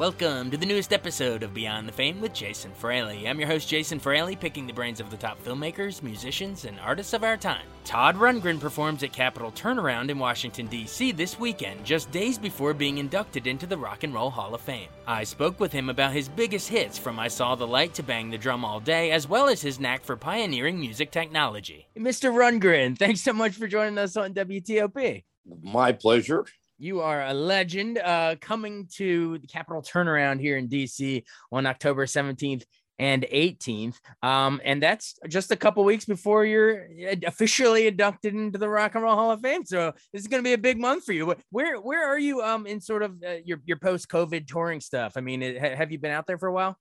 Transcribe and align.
Welcome 0.00 0.50
to 0.50 0.56
the 0.56 0.64
newest 0.64 0.94
episode 0.94 1.42
of 1.42 1.52
Beyond 1.52 1.86
the 1.86 1.92
Fame 1.92 2.22
with 2.22 2.32
Jason 2.32 2.72
Fraley. 2.72 3.28
I'm 3.28 3.38
your 3.38 3.50
host, 3.50 3.68
Jason 3.68 4.00
Fraley, 4.00 4.34
picking 4.34 4.66
the 4.66 4.72
brains 4.72 4.98
of 4.98 5.10
the 5.10 5.16
top 5.18 5.38
filmmakers, 5.44 6.02
musicians, 6.02 6.64
and 6.64 6.80
artists 6.80 7.12
of 7.12 7.22
our 7.22 7.36
time. 7.36 7.66
Todd 7.84 8.16
Rundgren 8.16 8.58
performs 8.58 9.02
at 9.02 9.12
Capital 9.12 9.52
Turnaround 9.52 10.08
in 10.08 10.18
Washington, 10.18 10.68
D.C. 10.68 11.12
this 11.12 11.38
weekend, 11.38 11.84
just 11.84 12.10
days 12.12 12.38
before 12.38 12.72
being 12.72 12.96
inducted 12.96 13.46
into 13.46 13.66
the 13.66 13.76
Rock 13.76 14.02
and 14.02 14.14
Roll 14.14 14.30
Hall 14.30 14.54
of 14.54 14.62
Fame. 14.62 14.88
I 15.06 15.22
spoke 15.22 15.60
with 15.60 15.70
him 15.70 15.90
about 15.90 16.14
his 16.14 16.30
biggest 16.30 16.70
hits 16.70 16.96
from 16.96 17.18
I 17.18 17.28
Saw 17.28 17.54
the 17.54 17.66
Light 17.66 17.92
to 17.92 18.02
Bang 18.02 18.30
the 18.30 18.38
Drum 18.38 18.64
All 18.64 18.80
Day, 18.80 19.10
as 19.10 19.28
well 19.28 19.50
as 19.50 19.60
his 19.60 19.78
knack 19.78 20.02
for 20.02 20.16
pioneering 20.16 20.80
music 20.80 21.10
technology. 21.10 21.88
Mr. 21.94 22.32
Rundgren, 22.32 22.96
thanks 22.96 23.20
so 23.20 23.34
much 23.34 23.52
for 23.52 23.66
joining 23.66 23.98
us 23.98 24.16
on 24.16 24.32
WTOP. 24.32 25.24
My 25.62 25.92
pleasure. 25.92 26.46
You 26.80 27.02
are 27.02 27.22
a 27.22 27.34
legend. 27.34 27.98
Uh, 27.98 28.36
coming 28.40 28.88
to 28.94 29.36
the 29.38 29.46
Capital 29.46 29.82
Turnaround 29.82 30.40
here 30.40 30.56
in 30.56 30.66
DC 30.66 31.22
on 31.52 31.66
October 31.66 32.06
17th 32.06 32.64
and 32.98 33.26
18th. 33.30 33.96
Um, 34.22 34.62
and 34.64 34.82
that's 34.82 35.18
just 35.28 35.50
a 35.50 35.56
couple 35.56 35.84
weeks 35.84 36.06
before 36.06 36.46
you're 36.46 36.88
officially 37.26 37.86
inducted 37.86 38.34
into 38.34 38.58
the 38.58 38.68
Rock 38.68 38.94
and 38.94 39.04
Roll 39.04 39.14
Hall 39.14 39.30
of 39.30 39.42
Fame. 39.42 39.66
So 39.66 39.92
this 40.12 40.22
is 40.22 40.28
going 40.28 40.42
to 40.42 40.48
be 40.48 40.54
a 40.54 40.58
big 40.58 40.78
month 40.78 41.04
for 41.04 41.12
you. 41.12 41.34
Where 41.50 41.78
where 41.78 42.06
are 42.06 42.18
you 42.18 42.40
um 42.40 42.66
in 42.66 42.80
sort 42.80 43.02
of 43.02 43.22
uh, 43.26 43.36
your 43.44 43.60
your 43.66 43.76
post 43.76 44.08
COVID 44.08 44.46
touring 44.46 44.80
stuff? 44.80 45.14
I 45.16 45.20
mean, 45.20 45.42
it, 45.42 45.60
have 45.60 45.92
you 45.92 45.98
been 45.98 46.12
out 46.12 46.26
there 46.26 46.38
for 46.38 46.48
a 46.48 46.52
while? 46.52 46.78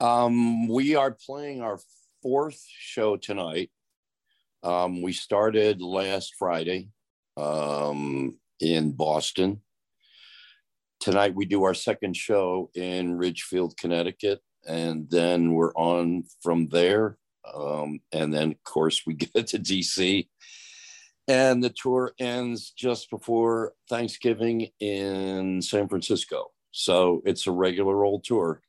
Um, 0.00 0.66
we 0.66 0.94
are 0.94 1.10
playing 1.10 1.60
our 1.60 1.78
fourth 2.22 2.62
show 2.66 3.18
tonight. 3.18 3.70
Um, 4.62 5.02
we 5.02 5.12
started 5.12 5.82
last 5.82 6.34
Friday. 6.38 6.88
Um, 7.36 8.38
in 8.60 8.92
Boston. 8.92 9.62
Tonight 11.00 11.34
we 11.34 11.44
do 11.44 11.64
our 11.64 11.74
second 11.74 12.16
show 12.16 12.70
in 12.74 13.16
Ridgefield, 13.16 13.76
Connecticut, 13.76 14.40
and 14.66 15.08
then 15.10 15.52
we're 15.52 15.74
on 15.74 16.24
from 16.42 16.68
there. 16.68 17.18
Um, 17.54 18.00
and 18.12 18.32
then, 18.32 18.52
of 18.52 18.62
course, 18.64 19.02
we 19.06 19.14
get 19.14 19.46
to 19.48 19.58
DC, 19.58 20.28
and 21.28 21.62
the 21.62 21.70
tour 21.70 22.12
ends 22.18 22.70
just 22.70 23.10
before 23.10 23.74
Thanksgiving 23.88 24.68
in 24.80 25.60
San 25.62 25.88
Francisco. 25.88 26.52
So 26.70 27.22
it's 27.24 27.46
a 27.46 27.52
regular 27.52 28.04
old 28.04 28.24
tour. 28.24 28.62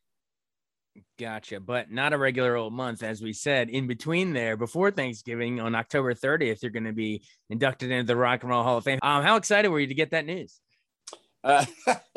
Gotcha, 1.18 1.60
but 1.60 1.90
not 1.90 2.12
a 2.12 2.18
regular 2.18 2.56
old 2.56 2.72
month, 2.72 3.02
as 3.02 3.20
we 3.20 3.32
said. 3.32 3.70
In 3.70 3.86
between 3.86 4.32
there, 4.32 4.56
before 4.56 4.90
Thanksgiving, 4.90 5.60
on 5.60 5.74
October 5.74 6.14
30th, 6.14 6.62
you're 6.62 6.70
going 6.70 6.84
to 6.84 6.92
be 6.92 7.22
inducted 7.50 7.90
into 7.90 8.06
the 8.06 8.16
Rock 8.16 8.42
and 8.42 8.50
Roll 8.50 8.62
Hall 8.62 8.78
of 8.78 8.84
Fame. 8.84 8.98
Um, 9.02 9.22
how 9.22 9.36
excited 9.36 9.68
were 9.68 9.80
you 9.80 9.86
to 9.86 9.94
get 9.94 10.10
that 10.10 10.26
news? 10.26 10.60
Uh, 11.42 11.64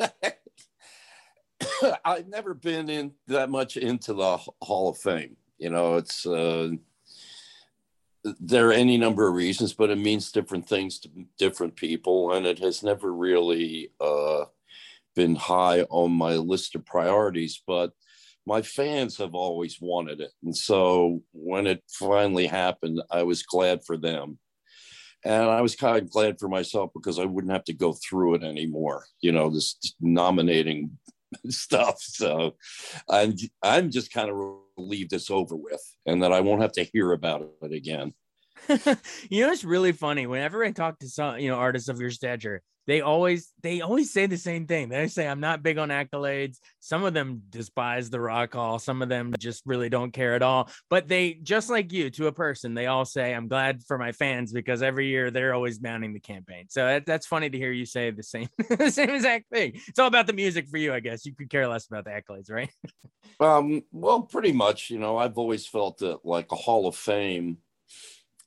I've 2.04 2.28
never 2.28 2.54
been 2.54 2.90
in 2.90 3.12
that 3.28 3.50
much 3.50 3.76
into 3.76 4.14
the 4.14 4.38
Hall 4.60 4.88
of 4.90 4.98
Fame. 4.98 5.36
You 5.58 5.70
know, 5.70 5.96
it's 5.96 6.26
uh, 6.26 6.70
there 8.24 8.68
are 8.68 8.72
any 8.72 8.98
number 8.98 9.28
of 9.28 9.34
reasons, 9.34 9.72
but 9.72 9.90
it 9.90 9.98
means 9.98 10.32
different 10.32 10.68
things 10.68 10.98
to 11.00 11.10
different 11.38 11.76
people, 11.76 12.32
and 12.32 12.46
it 12.46 12.58
has 12.60 12.82
never 12.82 13.12
really 13.12 13.90
uh, 14.00 14.44
been 15.14 15.34
high 15.34 15.82
on 15.82 16.12
my 16.12 16.34
list 16.34 16.74
of 16.74 16.84
priorities. 16.84 17.60
But 17.66 17.92
my 18.46 18.62
fans 18.62 19.18
have 19.18 19.34
always 19.34 19.80
wanted 19.80 20.20
it. 20.20 20.30
And 20.42 20.56
so 20.56 21.22
when 21.32 21.66
it 21.66 21.82
finally 21.88 22.46
happened, 22.46 23.00
I 23.10 23.22
was 23.22 23.42
glad 23.42 23.84
for 23.84 23.96
them. 23.96 24.38
And 25.24 25.44
I 25.44 25.60
was 25.60 25.76
kind 25.76 25.98
of 25.98 26.10
glad 26.10 26.40
for 26.40 26.48
myself 26.48 26.90
because 26.94 27.18
I 27.20 27.24
wouldn't 27.24 27.52
have 27.52 27.64
to 27.64 27.72
go 27.72 27.92
through 27.92 28.34
it 28.34 28.42
anymore, 28.42 29.04
you 29.20 29.30
know, 29.30 29.50
this 29.50 29.78
nominating 30.00 30.98
stuff. 31.48 32.00
So 32.00 32.56
I'm, 33.08 33.34
I'm 33.62 33.90
just 33.90 34.12
kind 34.12 34.30
of 34.30 34.36
relieved 34.76 35.12
it's 35.12 35.30
over 35.30 35.54
with 35.54 35.82
and 36.06 36.22
that 36.22 36.32
I 36.32 36.40
won't 36.40 36.62
have 36.62 36.72
to 36.72 36.84
hear 36.84 37.12
about 37.12 37.48
it 37.62 37.72
again. 37.72 38.14
you 38.68 39.46
know, 39.46 39.52
it's 39.52 39.64
really 39.64 39.92
funny. 39.92 40.26
Whenever 40.26 40.64
I 40.64 40.72
talk 40.72 40.98
to 41.00 41.08
some, 41.08 41.38
you 41.38 41.48
know, 41.48 41.56
artists 41.56 41.88
of 41.88 42.00
your 42.00 42.10
stature, 42.10 42.62
they 42.86 43.00
always 43.00 43.52
they 43.62 43.80
always 43.80 44.12
say 44.12 44.26
the 44.26 44.36
same 44.36 44.66
thing. 44.66 44.88
They 44.88 45.06
say 45.08 45.28
I'm 45.28 45.40
not 45.40 45.62
big 45.62 45.78
on 45.78 45.90
accolades. 45.90 46.58
Some 46.80 47.04
of 47.04 47.14
them 47.14 47.42
despise 47.48 48.10
the 48.10 48.20
rock 48.20 48.54
hall. 48.54 48.78
Some 48.78 49.02
of 49.02 49.08
them 49.08 49.32
just 49.38 49.62
really 49.66 49.88
don't 49.88 50.12
care 50.12 50.34
at 50.34 50.42
all. 50.42 50.68
But 50.90 51.08
they 51.08 51.34
just 51.34 51.70
like 51.70 51.92
you 51.92 52.10
to 52.10 52.26
a 52.26 52.32
person, 52.32 52.74
they 52.74 52.86
all 52.86 53.04
say 53.04 53.34
I'm 53.34 53.48
glad 53.48 53.82
for 53.84 53.98
my 53.98 54.12
fans 54.12 54.52
because 54.52 54.82
every 54.82 55.08
year 55.08 55.30
they're 55.30 55.54
always 55.54 55.80
mounting 55.80 56.12
the 56.12 56.20
campaign. 56.20 56.66
So 56.68 56.84
that, 56.84 57.06
that's 57.06 57.26
funny 57.26 57.50
to 57.50 57.58
hear 57.58 57.72
you 57.72 57.86
say 57.86 58.10
the 58.10 58.22
same 58.22 58.48
the 58.70 58.90
same 58.90 59.10
exact 59.10 59.50
thing. 59.50 59.80
It's 59.86 59.98
all 59.98 60.08
about 60.08 60.26
the 60.26 60.32
music 60.32 60.68
for 60.68 60.76
you, 60.76 60.92
I 60.92 61.00
guess. 61.00 61.24
You 61.24 61.34
could 61.34 61.50
care 61.50 61.68
less 61.68 61.86
about 61.86 62.04
the 62.04 62.10
accolades, 62.10 62.50
right? 62.50 62.70
um, 63.40 63.82
well, 63.92 64.22
pretty 64.22 64.52
much. 64.52 64.90
You 64.90 64.98
know, 64.98 65.16
I've 65.18 65.38
always 65.38 65.66
felt 65.66 65.98
that 65.98 66.24
like 66.24 66.50
a 66.50 66.56
Hall 66.56 66.88
of 66.88 66.96
Fame 66.96 67.58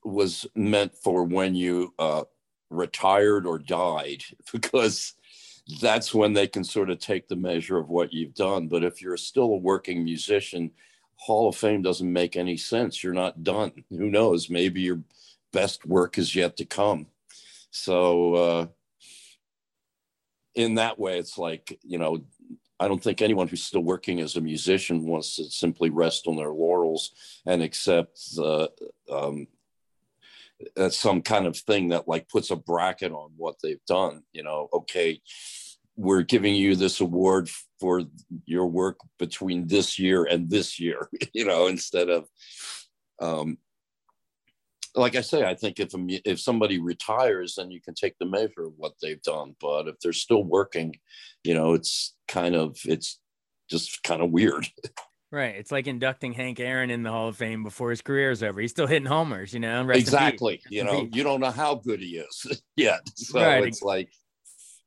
was 0.03 0.45
meant 0.55 0.93
for 1.03 1.23
when 1.23 1.55
you 1.55 1.93
uh, 1.97 2.23
retired 2.69 3.45
or 3.45 3.59
died, 3.59 4.23
because 4.51 5.13
that's 5.81 6.13
when 6.13 6.33
they 6.33 6.47
can 6.47 6.63
sort 6.63 6.89
of 6.89 6.99
take 6.99 7.27
the 7.27 7.35
measure 7.35 7.77
of 7.77 7.89
what 7.89 8.13
you've 8.13 8.35
done. 8.35 8.67
But 8.67 8.83
if 8.83 9.01
you're 9.01 9.17
still 9.17 9.45
a 9.53 9.57
working 9.57 10.03
musician, 10.03 10.71
Hall 11.17 11.49
of 11.49 11.55
Fame 11.55 11.81
doesn't 11.81 12.11
make 12.11 12.35
any 12.35 12.57
sense. 12.57 13.03
You're 13.03 13.13
not 13.13 13.43
done. 13.43 13.71
Who 13.89 14.09
knows? 14.09 14.49
Maybe 14.49 14.81
your 14.81 15.01
best 15.51 15.85
work 15.85 16.17
is 16.17 16.35
yet 16.35 16.57
to 16.57 16.65
come. 16.65 17.07
So, 17.71 18.33
uh, 18.35 18.67
in 20.53 20.75
that 20.75 20.97
way, 20.97 21.19
it's 21.19 21.37
like, 21.37 21.77
you 21.83 21.97
know, 21.97 22.23
I 22.79 22.87
don't 22.87 23.01
think 23.01 23.21
anyone 23.21 23.47
who's 23.47 23.63
still 23.63 23.83
working 23.83 24.19
as 24.19 24.35
a 24.35 24.41
musician 24.41 25.05
wants 25.05 25.35
to 25.37 25.45
simply 25.45 25.89
rest 25.89 26.27
on 26.27 26.35
their 26.35 26.51
laurels 26.51 27.11
and 27.45 27.61
accept 27.61 28.19
uh, 28.37 28.67
um, 29.11 29.47
that's 30.75 30.97
some 30.97 31.21
kind 31.21 31.45
of 31.45 31.57
thing 31.57 31.89
that 31.89 32.07
like 32.07 32.27
puts 32.29 32.51
a 32.51 32.55
bracket 32.55 33.11
on 33.11 33.31
what 33.35 33.55
they've 33.61 33.83
done 33.87 34.21
you 34.33 34.43
know 34.43 34.67
okay 34.73 35.19
we're 35.97 36.23
giving 36.23 36.55
you 36.55 36.75
this 36.75 36.99
award 36.99 37.49
for 37.79 38.01
your 38.45 38.65
work 38.65 38.97
between 39.19 39.67
this 39.67 39.97
year 39.97 40.23
and 40.23 40.49
this 40.49 40.79
year 40.79 41.09
you 41.33 41.45
know 41.45 41.67
instead 41.67 42.09
of 42.09 42.27
um 43.21 43.57
like 44.95 45.15
I 45.15 45.21
say, 45.21 45.43
I 45.45 45.55
think 45.55 45.79
if 45.79 45.93
if 46.25 46.39
somebody 46.39 46.79
retires, 46.79 47.55
then 47.55 47.71
you 47.71 47.81
can 47.81 47.93
take 47.93 48.17
the 48.17 48.25
measure 48.25 48.65
of 48.65 48.73
what 48.77 48.93
they've 49.01 49.21
done. 49.21 49.55
But 49.59 49.87
if 49.87 49.99
they're 49.99 50.13
still 50.13 50.43
working, 50.43 50.95
you 51.43 51.53
know, 51.53 51.73
it's 51.73 52.15
kind 52.27 52.55
of 52.55 52.77
it's 52.85 53.19
just 53.69 54.03
kind 54.03 54.21
of 54.21 54.31
weird. 54.31 54.67
Right. 55.35 55.55
It's 55.55 55.69
like 55.69 55.85
inducting 55.85 56.31
Hank 56.31 56.61
Aaron 56.61 56.89
in 56.89 57.03
the 57.03 57.11
Hall 57.11 57.27
of 57.27 57.35
Fame 57.35 57.61
before 57.61 57.89
his 57.89 58.01
career 58.01 58.31
is 58.31 58.41
over. 58.41 58.61
He's 58.61 58.71
still 58.71 58.87
hitting 58.87 59.05
homers, 59.05 59.53
you 59.53 59.59
know. 59.59 59.89
exactly. 59.89 60.61
You 60.69 60.85
know, 60.85 61.09
you 61.11 61.23
don't 61.23 61.41
know 61.41 61.51
how 61.51 61.75
good 61.75 61.99
he 61.99 62.19
is 62.19 62.61
yet. 62.77 63.01
So 63.15 63.41
right. 63.41 63.67
it's 63.67 63.81
like, 63.81 64.09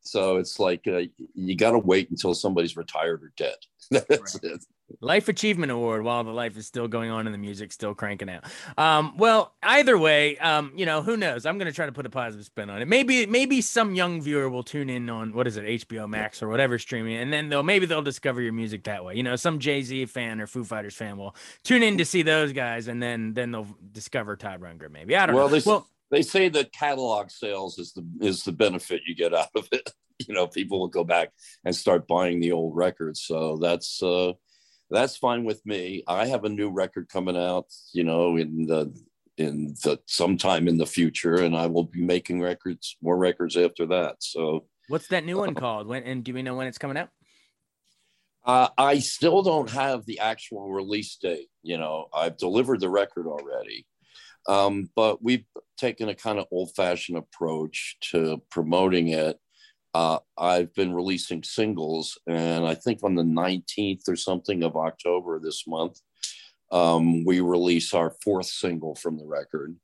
so 0.00 0.39
it's 0.39 0.59
like 0.59 0.89
uh, 0.89 1.03
you 1.35 1.55
got 1.55 1.73
to 1.73 1.79
wait 1.79 2.09
until 2.09 2.33
somebody's 2.33 2.79
retired 2.79 3.23
or 3.23 3.31
dead. 3.37 3.56
That's 4.08 4.35
right. 4.43 4.52
it. 4.52 4.64
Life 5.00 5.29
Achievement 5.29 5.70
Award 5.70 6.02
while 6.02 6.25
the 6.25 6.31
life 6.31 6.56
is 6.56 6.67
still 6.67 6.88
going 6.88 7.11
on 7.11 7.26
and 7.26 7.35
the 7.35 7.38
music 7.38 7.73
still 7.73 7.94
cranking 7.94 8.31
out. 8.31 8.44
Um, 8.79 9.17
well, 9.19 9.55
either 9.62 9.99
way, 9.99 10.38
um, 10.38 10.73
you 10.76 10.87
know, 10.87 11.02
who 11.02 11.17
knows? 11.17 11.44
I'm 11.44 11.58
gonna 11.58 11.73
try 11.73 11.87
to 11.87 11.93
put 11.93 12.06
a 12.06 12.11
positive 12.11 12.46
spin 12.46 12.70
on 12.70 12.81
it. 12.81 12.88
Maybe 12.88 13.26
maybe 13.26 13.61
some 13.61 13.94
young 13.94 14.20
viewer 14.23 14.49
will 14.49 14.62
tune 14.62 14.88
in 14.88 15.11
on 15.11 15.35
what 15.35 15.46
is 15.46 15.56
it, 15.56 15.64
HBO 15.64 16.08
Max 16.08 16.43
or 16.43 16.49
whatever 16.49 16.79
streaming, 16.79 17.17
and 17.17 17.32
then 17.32 17.49
they'll 17.49 17.62
maybe 17.62 17.87
they'll 17.87 18.02
discover 18.02 18.40
your 18.40 18.52
music 18.52 18.85
that 18.85 19.05
way. 19.05 19.14
You 19.14 19.23
know, 19.23 19.37
some 19.37 19.58
Jay-Z 19.58 20.06
fan 20.06 20.40
or 20.40 20.46
Foo 20.46 20.64
Fighters 20.64 20.94
fan 20.94 21.17
will 21.19 21.37
tune 21.64 21.82
in 21.82 21.99
to 21.99 22.05
see 22.05 22.23
those 22.23 22.52
guys 22.52 22.88
and 22.88 23.02
then 23.02 23.35
then 23.35 23.52
they'll 23.52 23.69
discover 23.93 24.37
Todd 24.37 24.61
Rundgren, 24.61 24.90
maybe. 24.90 25.17
I 25.17 25.26
don't 25.26 25.37
well, 25.37 25.49
know. 25.49 25.55
This- 25.55 25.67
well, 25.67 25.87
they 26.10 26.22
say 26.22 26.49
that 26.49 26.72
catalog 26.72 27.31
sales 27.31 27.78
is 27.78 27.93
the 27.93 28.06
is 28.20 28.43
the 28.44 28.52
benefit 28.52 29.02
you 29.06 29.14
get 29.14 29.34
out 29.34 29.50
of 29.55 29.69
it. 29.72 29.93
You 30.26 30.34
know, 30.34 30.49
people 30.49 30.81
will 30.81 30.88
go 30.88 31.05
back 31.05 31.31
and 31.64 31.76
start 31.76 32.08
buying 32.08 32.40
the 32.40 32.50
old 32.50 32.75
records. 32.75 33.22
So 33.22 33.56
that's 33.56 34.02
uh, 34.02 34.32
that's 34.90 35.16
fine 35.16 35.44
with 35.44 35.64
me. 35.64 36.02
I 36.08 36.26
have 36.26 36.44
a 36.44 36.49
new 36.49 36.70
record 36.70 37.08
coming 37.08 37.37
out, 37.37 37.66
you 37.93 38.02
know, 38.02 38.37
in 38.37 38.66
the 38.66 38.93
in 39.37 39.75
the 39.84 40.00
sometime 40.06 40.69
in 40.69 40.76
the 40.76 40.87
future, 40.87 41.37
and 41.37 41.56
I 41.56 41.66
will 41.66 41.84
be 41.84 42.02
making 42.02 42.40
records, 42.40 42.96
more 43.00 43.16
records 43.16 43.56
after 43.56 43.87
that. 43.87 44.16
So, 44.19 44.66
what's 44.88 45.08
that 45.08 45.25
new 45.25 45.38
one 45.38 45.54
called? 45.54 45.87
When 45.87 46.02
and 46.02 46.25
do 46.25 46.34
we 46.34 46.43
know 46.43 46.56
when 46.56 46.66
it's 46.66 46.78
coming 46.78 46.96
out? 46.96 47.08
Uh, 48.44 48.69
I 48.76 48.99
still 48.99 49.43
don't 49.43 49.70
have 49.70 50.06
the 50.06 50.20
actual 50.20 50.72
release 50.72 51.16
date. 51.16 51.49
You 51.62 51.78
know, 51.78 52.08
I've 52.12 52.37
delivered 52.37 52.81
the 52.81 52.88
record 52.88 53.26
already, 53.26 53.87
um, 54.49 54.91
but 54.97 55.23
we've 55.23 55.45
taken 55.77 56.09
a 56.09 56.15
kind 56.15 56.39
of 56.39 56.47
old 56.50 56.75
fashioned 56.75 57.19
approach 57.19 57.97
to 58.12 58.43
promoting 58.50 59.09
it. 59.09 59.39
Uh, 59.95 60.19
I've 60.37 60.75
been 60.75 60.95
releasing 60.95 61.43
singles, 61.43 62.19
and 62.27 62.67
I 62.67 62.75
think 62.75 63.00
on 63.03 63.15
the 63.15 63.23
19th 63.23 64.09
or 64.09 64.17
something 64.17 64.62
of 64.62 64.77
October 64.77 65.39
this 65.39 65.67
month, 65.67 66.00
um, 66.71 67.25
we 67.25 67.41
release 67.41 67.95
our 67.95 68.15
fourth 68.23 68.47
single 68.47 68.95
from 68.95 69.19
the 69.19 69.27
record. 69.27 69.77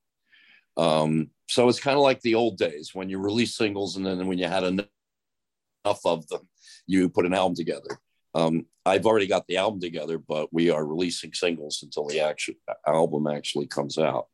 Um, 0.76 1.30
so 1.48 1.68
it's 1.68 1.80
kind 1.80 1.96
of 1.96 2.02
like 2.02 2.20
the 2.20 2.34
old 2.34 2.58
days 2.58 2.90
when 2.94 3.08
you 3.08 3.18
release 3.18 3.56
singles, 3.56 3.96
and 3.96 4.04
then 4.04 4.26
when 4.26 4.38
you 4.38 4.46
had 4.46 4.64
enough 4.64 4.88
of 6.04 6.26
them, 6.28 6.48
you 6.86 7.08
put 7.08 7.26
an 7.26 7.34
album 7.34 7.54
together. 7.54 7.98
Um, 8.34 8.66
I've 8.84 9.06
already 9.06 9.26
got 9.26 9.46
the 9.46 9.58
album 9.58 9.80
together, 9.80 10.18
but 10.18 10.52
we 10.52 10.70
are 10.70 10.84
releasing 10.84 11.32
singles 11.32 11.80
until 11.82 12.06
the 12.06 12.34
album 12.86 13.26
actually 13.26 13.66
comes 13.66 13.98
out. 13.98 14.26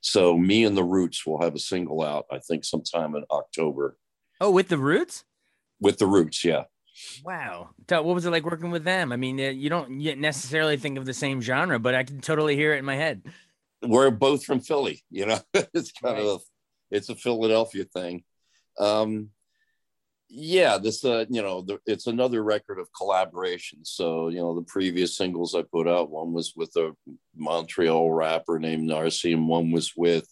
So 0.00 0.36
me 0.36 0.64
and 0.64 0.76
the 0.76 0.84
Roots 0.84 1.26
will 1.26 1.40
have 1.42 1.54
a 1.54 1.58
single 1.58 2.02
out, 2.02 2.26
I 2.30 2.38
think, 2.38 2.64
sometime 2.64 3.14
in 3.14 3.24
October. 3.30 3.96
Oh, 4.40 4.50
with 4.50 4.68
the 4.68 4.78
Roots? 4.78 5.24
With 5.80 5.98
the 5.98 6.06
Roots, 6.06 6.44
yeah. 6.44 6.64
Wow. 7.24 7.70
What 7.88 8.04
was 8.04 8.24
it 8.24 8.30
like 8.30 8.44
working 8.44 8.70
with 8.70 8.84
them? 8.84 9.12
I 9.12 9.16
mean, 9.16 9.38
you 9.38 9.68
don't 9.68 9.90
necessarily 10.18 10.76
think 10.76 10.98
of 10.98 11.04
the 11.04 11.14
same 11.14 11.40
genre, 11.40 11.78
but 11.78 11.94
I 11.94 12.04
can 12.04 12.20
totally 12.20 12.56
hear 12.56 12.74
it 12.74 12.78
in 12.78 12.84
my 12.84 12.96
head. 12.96 13.22
We're 13.82 14.10
both 14.10 14.44
from 14.44 14.60
Philly, 14.60 15.02
you 15.10 15.26
know. 15.26 15.38
it's 15.54 15.92
kind 15.92 16.16
right. 16.16 16.26
of 16.26 16.40
a, 16.40 16.96
it's 16.96 17.08
a 17.08 17.14
Philadelphia 17.14 17.84
thing. 17.84 18.24
Um, 18.78 19.30
yeah 20.28 20.76
this 20.76 21.04
uh 21.04 21.24
you 21.30 21.40
know 21.40 21.62
the, 21.62 21.78
it's 21.86 22.06
another 22.06 22.42
record 22.42 22.78
of 22.78 22.88
collaboration. 22.96 23.84
So 23.84 24.28
you 24.28 24.38
know 24.38 24.54
the 24.54 24.62
previous 24.62 25.16
singles 25.16 25.54
i 25.54 25.62
put 25.62 25.88
out 25.88 26.10
one 26.10 26.32
was 26.32 26.52
with 26.56 26.74
a 26.76 26.92
montreal 27.36 28.10
rapper 28.10 28.58
named 28.58 28.88
narcy 28.88 29.32
and 29.32 29.48
one 29.48 29.70
was 29.70 29.92
with 29.96 30.26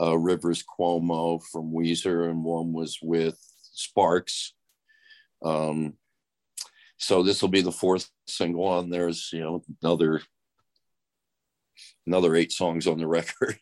uh, 0.00 0.16
rivers 0.16 0.64
cuomo 0.64 1.42
from 1.52 1.72
weezer 1.72 2.28
and 2.28 2.44
one 2.44 2.72
was 2.72 2.98
with 3.02 3.38
sparks. 3.72 4.54
Um 5.44 5.94
so 6.98 7.22
this 7.22 7.40
will 7.40 7.48
be 7.48 7.62
the 7.62 7.72
fourth 7.72 8.08
single 8.26 8.78
and 8.78 8.92
there's 8.92 9.30
you 9.32 9.40
know 9.40 9.62
another 9.82 10.20
another 12.06 12.36
eight 12.36 12.52
songs 12.52 12.86
on 12.86 12.98
the 12.98 13.06
record. 13.18 13.58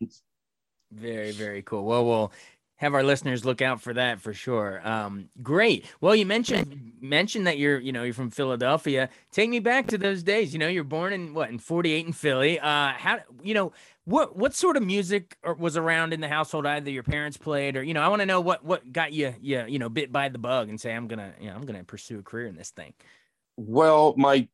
Very 0.90 1.30
very 1.30 1.62
cool. 1.62 1.84
Well 1.84 2.04
we'll 2.04 2.32
have 2.78 2.94
our 2.94 3.02
listeners 3.02 3.44
look 3.44 3.60
out 3.60 3.80
for 3.80 3.92
that 3.94 4.20
for 4.20 4.32
sure. 4.32 4.80
Um, 4.88 5.28
great. 5.42 5.84
Well, 6.00 6.14
you 6.14 6.24
mentioned 6.24 6.92
mentioned 7.00 7.46
that 7.46 7.58
you're 7.58 7.78
you 7.78 7.92
know 7.92 8.04
you're 8.04 8.14
from 8.14 8.30
Philadelphia. 8.30 9.10
Take 9.32 9.50
me 9.50 9.58
back 9.58 9.88
to 9.88 9.98
those 9.98 10.22
days. 10.22 10.52
You 10.52 10.60
know, 10.60 10.68
you're 10.68 10.84
born 10.84 11.12
in 11.12 11.34
what 11.34 11.50
in 11.50 11.58
'48 11.58 12.06
in 12.06 12.12
Philly. 12.12 12.58
Uh, 12.58 12.92
how 12.92 13.18
you 13.42 13.54
know 13.54 13.72
what 14.04 14.36
what 14.36 14.54
sort 14.54 14.76
of 14.76 14.84
music 14.84 15.36
was 15.58 15.76
around 15.76 16.12
in 16.12 16.20
the 16.20 16.28
household? 16.28 16.66
Either 16.66 16.90
your 16.90 17.02
parents 17.02 17.36
played, 17.36 17.76
or 17.76 17.82
you 17.82 17.94
know, 17.94 18.00
I 18.00 18.08
want 18.08 18.20
to 18.20 18.26
know 18.26 18.40
what 18.40 18.64
what 18.64 18.90
got 18.92 19.12
you 19.12 19.34
you 19.40 19.64
you 19.66 19.80
know 19.80 19.88
bit 19.88 20.12
by 20.12 20.28
the 20.28 20.38
bug 20.38 20.68
and 20.68 20.80
say 20.80 20.94
I'm 20.94 21.08
gonna 21.08 21.34
you 21.40 21.50
know 21.50 21.56
I'm 21.56 21.66
gonna 21.66 21.84
pursue 21.84 22.20
a 22.20 22.22
career 22.22 22.46
in 22.46 22.56
this 22.56 22.70
thing. 22.70 22.94
Well, 23.56 24.14
my 24.16 24.46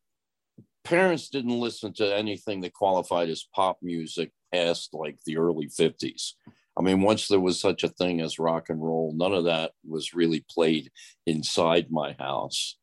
parents 0.83 1.29
didn't 1.29 1.61
listen 1.61 1.93
to 1.95 2.17
anything 2.17 2.63
that 2.63 2.73
qualified 2.73 3.29
as 3.29 3.47
pop 3.55 3.79
music 3.83 4.33
past 4.51 4.95
like 4.95 5.19
the 5.27 5.37
early 5.37 5.67
50s 5.67 6.33
I 6.77 6.83
mean, 6.83 7.03
once 7.03 7.29
there 7.29 7.41
was 7.41 7.61
such 7.61 7.85
a 7.85 7.89
thing 7.89 8.21
as 8.21 8.39
rock 8.39 8.69
and 8.69 8.83
roll, 8.83 9.13
none 9.15 9.33
of 9.33 9.45
that 9.45 9.73
was 9.87 10.15
really 10.15 10.45
played 10.51 10.91
inside 11.27 11.91
my 11.91 12.17
house. 12.19 12.77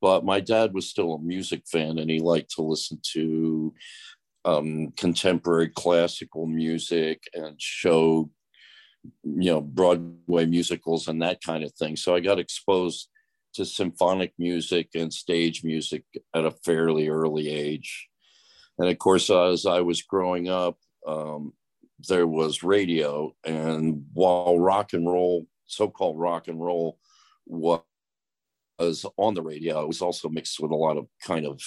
But 0.00 0.24
my 0.24 0.40
dad 0.40 0.72
was 0.74 0.88
still 0.88 1.14
a 1.14 1.18
music 1.18 1.62
fan 1.66 1.98
and 1.98 2.10
he 2.10 2.20
liked 2.20 2.52
to 2.52 2.62
listen 2.62 3.00
to 3.12 3.74
um, 4.44 4.92
contemporary 4.96 5.68
classical 5.68 6.46
music 6.46 7.22
and 7.34 7.60
show, 7.60 8.30
you 9.22 9.50
know, 9.50 9.60
Broadway 9.60 10.46
musicals 10.46 11.08
and 11.08 11.22
that 11.22 11.42
kind 11.42 11.64
of 11.64 11.72
thing. 11.72 11.96
So 11.96 12.14
I 12.14 12.20
got 12.20 12.38
exposed 12.38 13.08
to 13.54 13.64
symphonic 13.64 14.32
music 14.38 14.88
and 14.94 15.12
stage 15.12 15.64
music 15.64 16.04
at 16.34 16.44
a 16.44 16.50
fairly 16.50 17.08
early 17.08 17.48
age. 17.48 18.08
And 18.78 18.88
of 18.88 18.98
course, 18.98 19.30
as 19.30 19.66
I 19.66 19.80
was 19.80 20.02
growing 20.02 20.48
up, 20.48 20.76
um, 21.06 21.52
there 22.06 22.26
was 22.26 22.62
radio. 22.62 23.34
And 23.44 24.06
while 24.12 24.58
rock 24.58 24.92
and 24.92 25.06
roll, 25.06 25.46
so 25.66 25.88
called 25.88 26.18
rock 26.18 26.48
and 26.48 26.60
roll, 26.60 26.98
was 27.46 29.06
on 29.16 29.34
the 29.34 29.42
radio, 29.42 29.82
it 29.82 29.88
was 29.88 30.02
also 30.02 30.28
mixed 30.28 30.60
with 30.60 30.70
a 30.70 30.76
lot 30.76 30.96
of 30.96 31.06
kind 31.22 31.46
of 31.46 31.60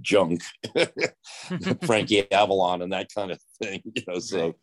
junk, 0.00 0.42
Frankie 1.86 2.30
Avalon 2.30 2.82
and 2.82 2.92
that 2.92 3.08
kind 3.14 3.30
of 3.30 3.40
thing. 3.62 3.82
You 3.84 4.02
know, 4.06 4.18
so. 4.18 4.54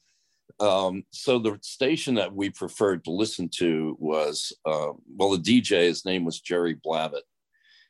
Um, 0.60 1.06
so 1.12 1.40
the 1.40 1.58
station 1.62 2.16
that 2.16 2.36
we 2.36 2.50
preferred 2.50 3.06
to 3.06 3.12
listen 3.12 3.50
to 3.56 3.96
was 4.00 4.54
uh, 4.66 4.90
well 5.18 5.32
the 5.32 5.38
dj 5.38 5.70
his 5.70 6.04
name 6.06 6.26
was 6.26 6.42
jerry 6.42 6.76
blavat 6.76 7.22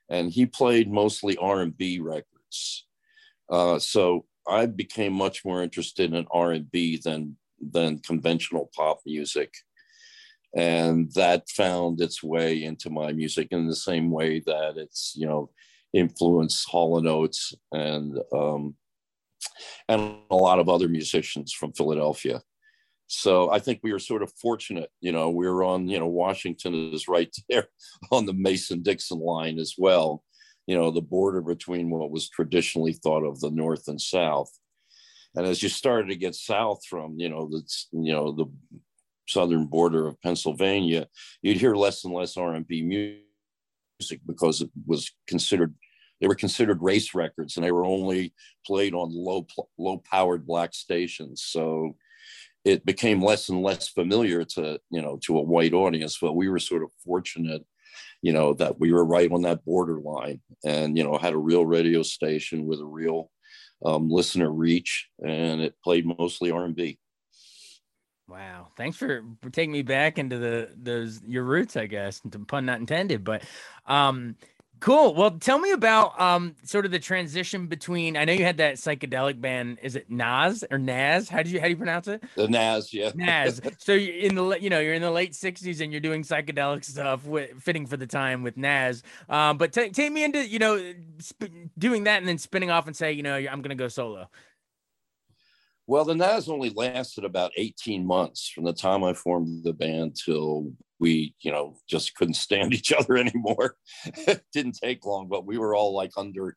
and 0.09 0.31
he 0.31 0.45
played 0.45 0.89
mostly 0.89 1.35
r&b 1.37 1.99
records 1.99 2.85
uh, 3.49 3.79
so 3.79 4.25
I 4.47 4.65
became 4.65 5.13
much 5.13 5.45
more 5.45 5.63
interested 5.63 6.13
in 6.13 6.25
R 6.31 6.51
and 6.51 6.69
B 6.71 6.99
than 7.03 7.37
than 7.59 7.99
conventional 7.99 8.71
pop 8.75 8.99
music, 9.05 9.53
and 10.55 11.11
that 11.13 11.49
found 11.49 12.01
its 12.01 12.23
way 12.23 12.63
into 12.63 12.89
my 12.89 13.11
music 13.13 13.49
in 13.51 13.67
the 13.67 13.75
same 13.75 14.09
way 14.11 14.39
that 14.45 14.77
it's 14.77 15.13
you 15.15 15.27
know 15.27 15.49
influenced 15.93 16.69
Hall 16.69 16.97
and 16.97 17.07
Oates 17.07 17.53
and 17.71 18.17
um, 18.33 18.75
and 19.87 20.17
a 20.29 20.35
lot 20.35 20.59
of 20.59 20.69
other 20.69 20.87
musicians 20.87 21.53
from 21.53 21.73
Philadelphia. 21.73 22.41
So 23.07 23.51
I 23.51 23.59
think 23.59 23.81
we 23.83 23.91
were 23.91 23.99
sort 23.99 24.23
of 24.23 24.31
fortunate, 24.41 24.89
you 25.01 25.11
know, 25.11 25.29
we 25.29 25.45
were 25.45 25.65
on, 25.65 25.89
you 25.89 25.99
know, 25.99 26.07
Washington 26.07 26.93
is 26.93 27.09
right 27.09 27.35
there 27.49 27.67
on 28.09 28.25
the 28.25 28.33
Mason 28.33 28.81
Dixon 28.83 29.19
line 29.19 29.59
as 29.59 29.75
well 29.77 30.23
you 30.67 30.75
know, 30.75 30.91
the 30.91 31.01
border 31.01 31.41
between 31.41 31.89
what 31.89 32.11
was 32.11 32.29
traditionally 32.29 32.93
thought 32.93 33.23
of 33.23 33.39
the 33.39 33.51
North 33.51 33.87
and 33.87 33.99
South. 33.99 34.51
And 35.35 35.45
as 35.45 35.63
you 35.63 35.69
started 35.69 36.09
to 36.09 36.15
get 36.15 36.35
south 36.35 36.85
from, 36.85 37.15
you 37.17 37.29
know, 37.29 37.47
the, 37.49 37.63
you 37.91 38.11
know, 38.11 38.31
the 38.31 38.45
southern 39.27 39.65
border 39.65 40.07
of 40.07 40.21
Pennsylvania, 40.21 41.07
you'd 41.41 41.57
hear 41.57 41.75
less 41.75 42.03
and 42.03 42.13
less 42.13 42.37
R&B 42.37 42.81
music 42.83 44.21
because 44.25 44.61
it 44.61 44.69
was 44.85 45.11
considered 45.27 45.73
they 46.19 46.27
were 46.27 46.35
considered 46.35 46.81
race 46.81 47.15
records 47.15 47.57
and 47.57 47.65
they 47.65 47.71
were 47.71 47.85
only 47.85 48.33
played 48.65 48.93
on 48.93 49.09
low 49.11 49.45
low 49.77 50.01
powered 50.09 50.45
black 50.45 50.73
stations 50.73 51.43
so 51.43 51.95
it 52.63 52.85
became 52.85 53.23
less 53.23 53.49
and 53.49 53.63
less 53.63 53.87
familiar 53.87 54.43
to 54.43 54.79
you 54.91 55.01
know 55.01 55.17
to 55.23 55.37
a 55.37 55.41
white 55.41 55.73
audience 55.73 56.17
but 56.21 56.33
we 56.33 56.47
were 56.47 56.59
sort 56.59 56.83
of 56.83 56.91
fortunate 57.03 57.65
you 58.21 58.33
know, 58.33 58.53
that 58.53 58.79
we 58.79 58.91
were 58.91 59.05
right 59.05 59.31
on 59.31 59.41
that 59.43 59.65
borderline 59.65 60.41
and, 60.63 60.97
you 60.97 61.03
know, 61.03 61.17
had 61.17 61.33
a 61.33 61.37
real 61.37 61.65
radio 61.65 62.03
station 62.03 62.65
with 62.65 62.79
a 62.79 62.85
real 62.85 63.31
um, 63.83 64.09
listener 64.09 64.51
reach 64.51 65.09
and 65.25 65.61
it 65.61 65.75
played 65.83 66.05
mostly 66.05 66.51
R&B. 66.51 66.99
Wow. 68.27 68.67
Thanks 68.77 68.95
for, 68.95 69.23
taking 69.51 69.71
me 69.73 69.81
back 69.81 70.17
into 70.17 70.37
the, 70.37 70.69
those, 70.77 71.21
your 71.27 71.43
roots, 71.43 71.75
I 71.75 71.87
guess, 71.87 72.21
pun 72.47 72.65
not 72.65 72.79
intended, 72.79 73.23
but, 73.23 73.43
um, 73.85 74.35
Cool. 74.81 75.13
Well, 75.13 75.29
tell 75.29 75.59
me 75.59 75.71
about 75.71 76.19
um 76.19 76.55
sort 76.63 76.85
of 76.85 76.91
the 76.91 76.97
transition 76.97 77.67
between. 77.67 78.17
I 78.17 78.25
know 78.25 78.33
you 78.33 78.43
had 78.43 78.57
that 78.57 78.75
psychedelic 78.75 79.39
band. 79.39 79.77
Is 79.83 79.95
it 79.95 80.09
Nazz 80.09 80.63
or 80.71 80.79
Nazz? 80.79 81.29
How 81.29 81.43
do 81.43 81.51
you 81.51 81.59
how 81.59 81.65
do 81.65 81.69
you 81.69 81.77
pronounce 81.77 82.07
it? 82.07 82.23
The 82.33 82.47
Nazz, 82.47 82.91
yeah. 82.91 83.11
Nazz. 83.13 83.61
So 83.77 83.93
you're 83.93 84.15
in 84.15 84.33
the 84.33 84.59
you 84.59 84.71
know 84.71 84.79
you're 84.79 84.95
in 84.95 85.03
the 85.03 85.11
late 85.11 85.33
'60s 85.33 85.81
and 85.81 85.93
you're 85.93 86.01
doing 86.01 86.23
psychedelic 86.23 86.83
stuff, 86.83 87.25
with, 87.25 87.61
fitting 87.61 87.85
for 87.85 87.95
the 87.95 88.07
time 88.07 88.41
with 88.41 88.57
Nazz. 88.57 89.03
Um, 89.29 89.59
but 89.59 89.71
t- 89.71 89.91
take 89.91 90.11
me 90.11 90.23
into 90.23 90.47
you 90.47 90.57
know 90.57 90.93
sp- 91.21 91.53
doing 91.77 92.05
that 92.05 92.17
and 92.17 92.27
then 92.27 92.39
spinning 92.39 92.71
off 92.71 92.87
and 92.87 92.95
say 92.95 93.11
you 93.11 93.21
know 93.21 93.35
I'm 93.35 93.61
gonna 93.61 93.75
go 93.75 93.87
solo. 93.87 94.29
Well, 95.91 96.05
the 96.05 96.15
Nazz 96.15 96.47
only 96.47 96.69
lasted 96.69 97.25
about 97.25 97.51
18 97.57 98.05
months 98.05 98.47
from 98.47 98.63
the 98.63 98.71
time 98.71 99.03
I 99.03 99.11
formed 99.11 99.65
the 99.65 99.73
band 99.73 100.15
till 100.15 100.71
we, 101.01 101.35
you 101.41 101.51
know, 101.51 101.75
just 101.85 102.15
couldn't 102.15 102.35
stand 102.35 102.73
each 102.77 102.93
other 102.93 103.17
anymore. 103.17 103.75
it 104.05 104.41
didn't 104.53 104.79
take 104.81 105.05
long, 105.05 105.27
but 105.27 105.45
we 105.45 105.57
were 105.57 105.75
all 105.75 105.93
like 105.93 106.11
under, 106.15 106.55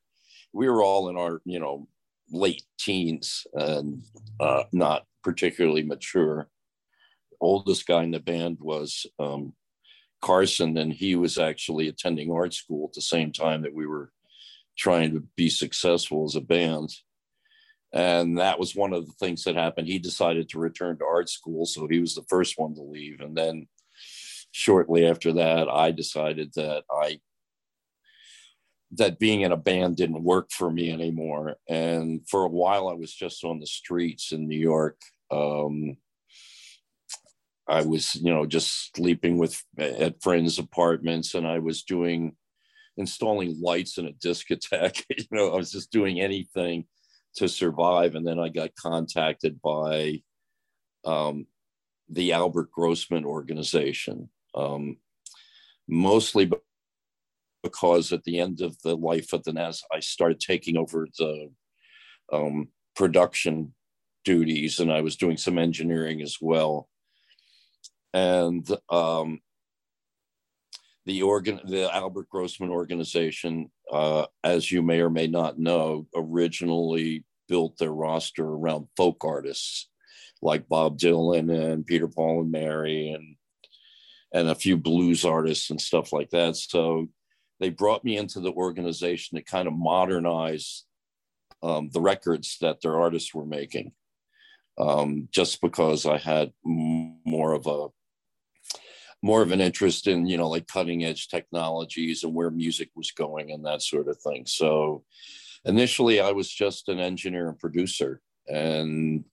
we 0.52 0.68
were 0.68 0.84
all 0.84 1.08
in 1.08 1.16
our, 1.16 1.42
you 1.44 1.58
know, 1.58 1.88
late 2.30 2.62
teens 2.78 3.44
and 3.54 4.04
uh, 4.38 4.62
not 4.70 5.04
particularly 5.24 5.82
mature 5.82 6.48
oldest 7.40 7.88
guy 7.88 8.04
in 8.04 8.12
the 8.12 8.20
band 8.20 8.58
was 8.60 9.04
um, 9.18 9.52
Carson, 10.22 10.78
and 10.78 10.92
he 10.92 11.16
was 11.16 11.38
actually 11.38 11.88
attending 11.88 12.30
art 12.30 12.54
school 12.54 12.86
at 12.86 12.94
the 12.94 13.02
same 13.02 13.32
time 13.32 13.62
that 13.62 13.74
we 13.74 13.84
were 13.84 14.12
trying 14.78 15.12
to 15.12 15.24
be 15.36 15.50
successful 15.50 16.24
as 16.24 16.36
a 16.36 16.40
band. 16.40 16.88
And 17.94 18.38
that 18.38 18.58
was 18.58 18.74
one 18.74 18.92
of 18.92 19.06
the 19.06 19.12
things 19.12 19.44
that 19.44 19.54
happened. 19.54 19.86
He 19.86 20.00
decided 20.00 20.48
to 20.48 20.58
return 20.58 20.98
to 20.98 21.04
art 21.04 21.30
school, 21.30 21.64
so 21.64 21.86
he 21.86 22.00
was 22.00 22.16
the 22.16 22.24
first 22.28 22.58
one 22.58 22.74
to 22.74 22.82
leave. 22.82 23.20
And 23.20 23.36
then 23.36 23.68
shortly 24.50 25.06
after 25.06 25.32
that, 25.34 25.68
I 25.68 25.92
decided 25.92 26.52
that 26.56 26.82
I 26.90 27.20
that 28.96 29.18
being 29.18 29.40
in 29.40 29.52
a 29.52 29.56
band 29.56 29.96
didn't 29.96 30.22
work 30.22 30.50
for 30.50 30.70
me 30.70 30.90
anymore. 30.90 31.56
And 31.68 32.28
for 32.28 32.44
a 32.44 32.48
while, 32.48 32.88
I 32.88 32.94
was 32.94 33.12
just 33.12 33.44
on 33.44 33.58
the 33.58 33.66
streets 33.66 34.32
in 34.32 34.48
New 34.48 34.58
York. 34.58 35.00
Um, 35.30 35.96
I 37.68 37.82
was, 37.82 38.16
you 38.16 38.32
know, 38.32 38.44
just 38.44 38.94
sleeping 38.94 39.38
with 39.38 39.62
at 39.78 40.20
friends' 40.20 40.58
apartments, 40.58 41.34
and 41.34 41.46
I 41.46 41.60
was 41.60 41.84
doing 41.84 42.36
installing 42.96 43.60
lights 43.60 43.98
in 43.98 44.06
a 44.06 44.12
discotheque. 44.12 45.04
you 45.16 45.24
know, 45.30 45.52
I 45.52 45.56
was 45.56 45.70
just 45.70 45.92
doing 45.92 46.20
anything 46.20 46.86
to 47.36 47.48
survive. 47.48 48.14
And 48.14 48.26
then 48.26 48.38
I 48.38 48.48
got 48.48 48.74
contacted 48.76 49.60
by 49.62 50.22
um, 51.04 51.46
the 52.08 52.32
Albert 52.32 52.70
Grossman 52.70 53.24
organization, 53.24 54.30
um, 54.54 54.98
mostly 55.88 56.50
because 57.62 58.12
at 58.12 58.24
the 58.24 58.38
end 58.38 58.60
of 58.60 58.76
the 58.82 58.96
life 58.96 59.32
of 59.32 59.42
the 59.44 59.52
Nazz, 59.52 59.82
I 59.92 60.00
started 60.00 60.38
taking 60.38 60.76
over 60.76 61.08
the 61.18 61.50
um, 62.32 62.68
production 62.94 63.74
duties 64.24 64.80
and 64.80 64.92
I 64.92 65.00
was 65.00 65.16
doing 65.16 65.36
some 65.36 65.58
engineering 65.58 66.22
as 66.22 66.38
well. 66.40 66.88
And 68.12 68.66
um, 68.90 69.40
the 71.06 71.22
organ, 71.22 71.60
the 71.64 71.94
Albert 71.94 72.28
Grossman 72.30 72.70
organization, 72.70 73.70
uh, 73.92 74.26
as 74.42 74.70
you 74.70 74.82
may 74.82 75.00
or 75.00 75.10
may 75.10 75.26
not 75.26 75.58
know, 75.58 76.06
originally 76.16 77.24
built 77.48 77.76
their 77.78 77.92
roster 77.92 78.44
around 78.44 78.88
folk 78.96 79.22
artists 79.24 79.88
like 80.40 80.68
Bob 80.68 80.98
Dylan 80.98 81.50
and 81.52 81.86
Peter 81.86 82.08
Paul 82.08 82.42
and 82.42 82.50
Mary 82.50 83.10
and 83.10 83.36
and 84.32 84.48
a 84.48 84.54
few 84.54 84.76
blues 84.76 85.24
artists 85.24 85.70
and 85.70 85.80
stuff 85.80 86.12
like 86.12 86.30
that. 86.30 86.56
So 86.56 87.08
they 87.60 87.70
brought 87.70 88.04
me 88.04 88.16
into 88.16 88.40
the 88.40 88.50
organization 88.50 89.38
to 89.38 89.44
kind 89.44 89.68
of 89.68 89.74
modernize 89.74 90.84
um, 91.62 91.88
the 91.92 92.00
records 92.00 92.58
that 92.60 92.80
their 92.80 92.98
artists 93.00 93.32
were 93.32 93.46
making. 93.46 93.92
Um, 94.76 95.28
just 95.30 95.60
because 95.60 96.04
I 96.04 96.18
had 96.18 96.52
more 96.66 97.52
of 97.52 97.68
a 97.68 97.86
more 99.24 99.40
of 99.40 99.52
an 99.52 99.60
interest 99.62 100.06
in 100.06 100.26
you 100.26 100.36
know 100.36 100.50
like 100.50 100.66
cutting 100.66 101.02
edge 101.02 101.28
technologies 101.28 102.24
and 102.24 102.34
where 102.34 102.50
music 102.50 102.90
was 102.94 103.10
going 103.10 103.52
and 103.52 103.64
that 103.64 103.80
sort 103.80 104.06
of 104.06 104.18
thing. 104.18 104.44
So 104.44 105.02
initially, 105.64 106.20
I 106.20 106.32
was 106.32 106.50
just 106.50 106.90
an 106.90 107.00
engineer 107.00 107.48
and 107.48 107.58
producer, 107.58 108.20
and 108.46 109.24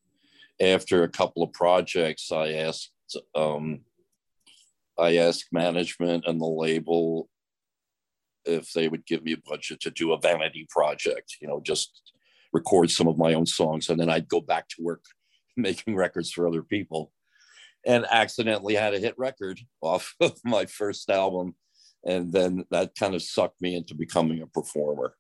after 0.62 1.04
a 1.04 1.10
couple 1.10 1.44
of 1.44 1.52
projects, 1.52 2.32
I 2.32 2.54
asked 2.54 2.94
um, 3.36 3.82
I 4.98 5.18
asked 5.18 5.52
management 5.52 6.24
and 6.26 6.40
the 6.40 6.46
label 6.46 7.28
if 8.46 8.72
they 8.72 8.88
would 8.88 9.06
give 9.06 9.24
me 9.24 9.34
a 9.34 9.50
budget 9.50 9.82
to 9.82 9.92
do 9.92 10.14
a 10.14 10.22
vanity 10.22 10.66
project, 10.70 11.36
you 11.42 11.50
know, 11.50 11.60
just 11.62 12.14
record 12.54 12.90
some 12.90 13.10
of 13.10 13.18
my 13.18 13.34
own 13.34 13.46
songs. 13.46 13.90
And 13.90 14.00
then 14.00 14.10
I'd 14.10 14.30
go 14.30 14.40
back 14.40 14.70
to 14.70 14.82
work 14.82 15.04
making 15.58 15.98
records 15.98 16.32
for 16.32 16.48
other 16.48 16.64
people 16.64 17.12
and 17.86 18.06
accidentally 18.10 18.76
had 18.76 18.94
a 18.94 19.00
hit 19.00 19.16
record 19.18 19.60
off 19.82 20.16
of 20.22 20.38
my 20.44 20.66
first 20.66 21.10
album. 21.10 21.56
And 22.04 22.32
then 22.32 22.66
that 22.72 22.96
kind 22.96 23.14
of 23.14 23.22
sucked 23.22 23.62
me 23.62 23.76
into 23.76 23.94
becoming 23.94 24.42
a 24.42 24.48
performer. 24.48 25.16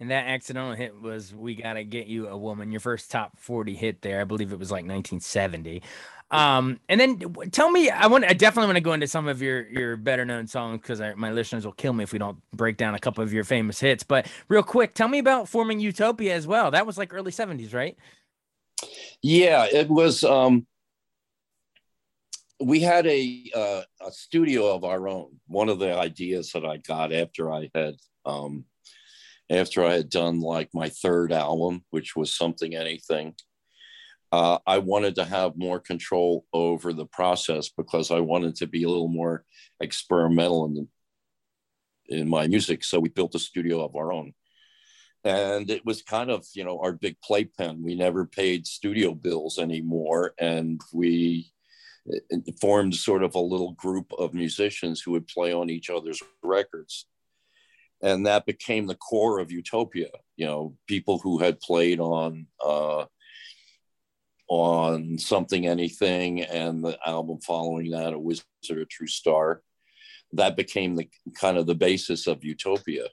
And 0.00 0.10
that 0.10 0.26
accidental 0.26 0.74
hit 0.74 1.00
was 1.00 1.34
"We 1.34 1.54
Gotta 1.54 1.84
Get 1.84 2.06
You 2.08 2.28
a 2.28 2.36
Woman," 2.36 2.70
your 2.70 2.80
first 2.80 3.10
top 3.10 3.38
forty 3.38 3.74
hit 3.74 4.02
there. 4.02 4.20
I 4.20 4.24
believe 4.24 4.52
it 4.52 4.58
was 4.58 4.70
like 4.70 4.84
1970. 4.84 5.82
Um, 6.30 6.80
and 6.88 7.00
then 7.00 7.20
tell 7.52 7.70
me, 7.70 7.90
I 7.90 8.08
want, 8.08 8.24
I 8.24 8.32
definitely 8.32 8.66
want 8.66 8.76
to 8.76 8.82
go 8.82 8.92
into 8.92 9.06
some 9.06 9.28
of 9.28 9.40
your 9.40 9.68
your 9.68 9.96
better 9.96 10.24
known 10.24 10.48
songs 10.48 10.80
because 10.80 11.00
my 11.16 11.30
listeners 11.30 11.64
will 11.64 11.72
kill 11.72 11.92
me 11.92 12.02
if 12.02 12.12
we 12.12 12.18
don't 12.18 12.38
break 12.52 12.76
down 12.76 12.94
a 12.94 12.98
couple 12.98 13.22
of 13.22 13.32
your 13.32 13.44
famous 13.44 13.78
hits. 13.78 14.02
But 14.02 14.26
real 14.48 14.62
quick, 14.64 14.94
tell 14.94 15.08
me 15.08 15.18
about 15.20 15.48
forming 15.48 15.78
Utopia 15.78 16.34
as 16.34 16.46
well. 16.46 16.72
That 16.72 16.86
was 16.86 16.98
like 16.98 17.14
early 17.14 17.30
70s, 17.30 17.72
right? 17.72 17.96
Yeah, 19.22 19.66
it 19.70 19.88
was. 19.88 20.24
Um, 20.24 20.66
we 22.60 22.80
had 22.80 23.06
a 23.06 23.50
uh, 23.54 23.82
a 24.06 24.12
studio 24.12 24.74
of 24.74 24.84
our 24.84 25.08
own. 25.08 25.40
One 25.46 25.68
of 25.68 25.78
the 25.78 25.96
ideas 25.96 26.52
that 26.52 26.64
I 26.64 26.78
got 26.78 27.12
after 27.12 27.52
I 27.52 27.70
had 27.74 27.96
um, 28.24 28.64
after 29.50 29.84
I 29.84 29.94
had 29.94 30.08
done 30.08 30.40
like 30.40 30.70
my 30.72 30.88
third 30.88 31.32
album, 31.32 31.84
which 31.90 32.16
was 32.16 32.34
something 32.34 32.74
anything. 32.74 33.34
Uh, 34.32 34.58
I 34.66 34.78
wanted 34.78 35.14
to 35.16 35.24
have 35.24 35.56
more 35.56 35.78
control 35.78 36.44
over 36.52 36.92
the 36.92 37.06
process 37.06 37.68
because 37.68 38.10
I 38.10 38.20
wanted 38.20 38.56
to 38.56 38.66
be 38.66 38.82
a 38.82 38.88
little 38.88 39.08
more 39.08 39.44
experimental 39.80 40.66
in 40.66 40.88
in 42.08 42.28
my 42.28 42.46
music. 42.46 42.84
So 42.84 43.00
we 43.00 43.08
built 43.08 43.34
a 43.34 43.38
studio 43.38 43.84
of 43.84 43.96
our 43.96 44.12
own, 44.12 44.32
and 45.24 45.70
it 45.70 45.84
was 45.84 46.02
kind 46.02 46.30
of 46.30 46.46
you 46.54 46.64
know 46.64 46.80
our 46.80 46.92
big 46.92 47.16
playpen. 47.20 47.82
We 47.82 47.94
never 47.96 48.26
paid 48.26 48.66
studio 48.66 49.12
bills 49.12 49.58
anymore, 49.58 50.34
and 50.38 50.80
we 50.92 51.53
formed 52.60 52.94
sort 52.94 53.22
of 53.22 53.34
a 53.34 53.40
little 53.40 53.72
group 53.72 54.12
of 54.18 54.34
musicians 54.34 55.00
who 55.00 55.12
would 55.12 55.26
play 55.26 55.52
on 55.52 55.70
each 55.70 55.90
other's 55.90 56.22
records. 56.42 57.06
And 58.02 58.26
that 58.26 58.44
became 58.44 58.86
the 58.86 58.96
core 58.96 59.38
of 59.38 59.50
utopia 59.50 60.10
you 60.36 60.46
know 60.46 60.76
people 60.86 61.18
who 61.18 61.38
had 61.38 61.60
played 61.60 62.00
on 62.00 62.46
uh, 62.64 63.04
on 64.48 65.18
something 65.18 65.66
anything 65.66 66.42
and 66.42 66.84
the 66.84 66.98
album 67.06 67.38
following 67.40 67.90
that 67.90 68.12
a 68.12 68.18
wizard 68.18 68.44
a 68.70 68.84
true 68.84 69.06
star. 69.06 69.62
That 70.32 70.56
became 70.56 70.96
the 70.96 71.08
kind 71.38 71.56
of 71.56 71.66
the 71.66 71.76
basis 71.76 72.26
of 72.26 72.44
utopia. 72.44 73.06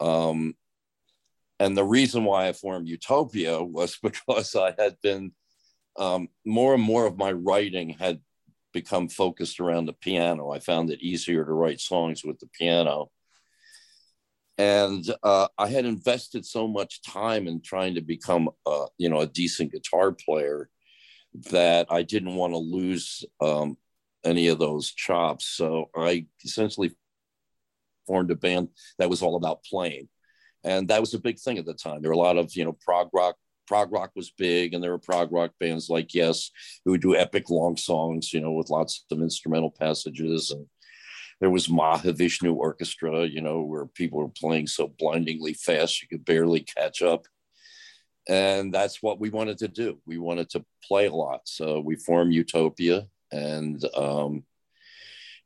Um, 0.00 0.54
and 1.60 1.76
the 1.76 1.84
reason 1.84 2.24
why 2.24 2.48
i 2.48 2.52
formed 2.52 2.88
utopia 2.88 3.62
was 3.62 3.98
because 4.02 4.56
i 4.56 4.74
had 4.78 4.96
been 5.02 5.32
um, 5.98 6.28
more 6.44 6.74
and 6.74 6.82
more 6.82 7.06
of 7.06 7.18
my 7.18 7.32
writing 7.32 7.90
had 7.90 8.20
become 8.72 9.08
focused 9.08 9.58
around 9.58 9.86
the 9.86 9.92
piano 9.92 10.50
i 10.50 10.58
found 10.60 10.90
it 10.90 11.02
easier 11.02 11.44
to 11.44 11.52
write 11.52 11.80
songs 11.80 12.24
with 12.24 12.38
the 12.38 12.48
piano 12.58 13.10
and 14.60 15.06
uh, 15.22 15.48
I 15.56 15.68
had 15.68 15.86
invested 15.86 16.44
so 16.44 16.68
much 16.68 17.00
time 17.00 17.48
in 17.48 17.62
trying 17.62 17.94
to 17.94 18.02
become, 18.02 18.50
uh, 18.66 18.88
you 18.98 19.08
know, 19.08 19.20
a 19.20 19.26
decent 19.26 19.72
guitar 19.72 20.12
player 20.12 20.68
that 21.50 21.86
I 21.88 22.02
didn't 22.02 22.34
want 22.34 22.52
to 22.52 22.58
lose 22.58 23.24
um, 23.40 23.78
any 24.22 24.48
of 24.48 24.58
those 24.58 24.92
chops. 24.92 25.46
So 25.46 25.88
I 25.96 26.26
essentially 26.44 26.90
formed 28.06 28.30
a 28.30 28.36
band 28.36 28.68
that 28.98 29.08
was 29.08 29.22
all 29.22 29.36
about 29.36 29.64
playing, 29.64 30.10
and 30.62 30.88
that 30.88 31.00
was 31.00 31.14
a 31.14 31.18
big 31.18 31.38
thing 31.38 31.56
at 31.56 31.64
the 31.64 31.72
time. 31.72 32.02
There 32.02 32.10
were 32.10 32.14
a 32.14 32.18
lot 32.18 32.36
of, 32.36 32.54
you 32.54 32.66
know, 32.66 32.76
prog 32.84 33.08
rock. 33.14 33.36
Prog 33.70 33.92
rock 33.92 34.10
was 34.16 34.32
big, 34.32 34.74
and 34.74 34.82
there 34.82 34.90
were 34.90 34.98
prog 34.98 35.30
rock 35.30 35.52
bands 35.60 35.88
like 35.88 36.12
Yes, 36.12 36.50
who 36.84 36.90
would 36.90 37.02
do 37.02 37.14
epic 37.14 37.50
long 37.50 37.76
songs, 37.76 38.32
you 38.32 38.40
know, 38.40 38.50
with 38.50 38.68
lots 38.68 39.04
of 39.12 39.20
instrumental 39.20 39.70
passages 39.70 40.50
and 40.50 40.66
there 41.40 41.50
was 41.50 41.68
Mahavishnu 41.68 42.52
Orchestra, 42.52 43.24
you 43.26 43.40
know, 43.40 43.62
where 43.62 43.86
people 43.86 44.18
were 44.18 44.28
playing 44.28 44.66
so 44.66 44.92
blindingly 44.98 45.54
fast 45.54 46.02
you 46.02 46.08
could 46.08 46.24
barely 46.24 46.60
catch 46.60 47.00
up. 47.00 47.26
And 48.28 48.74
that's 48.74 49.00
what 49.02 49.20
we 49.20 49.30
wanted 49.30 49.58
to 49.58 49.68
do. 49.68 50.00
We 50.04 50.18
wanted 50.18 50.50
to 50.50 50.64
play 50.84 51.06
a 51.06 51.14
lot. 51.14 51.42
So 51.44 51.78
we 51.78 51.94
formed 51.94 52.34
Utopia 52.34 53.06
and 53.30 53.82
um, 53.94 54.42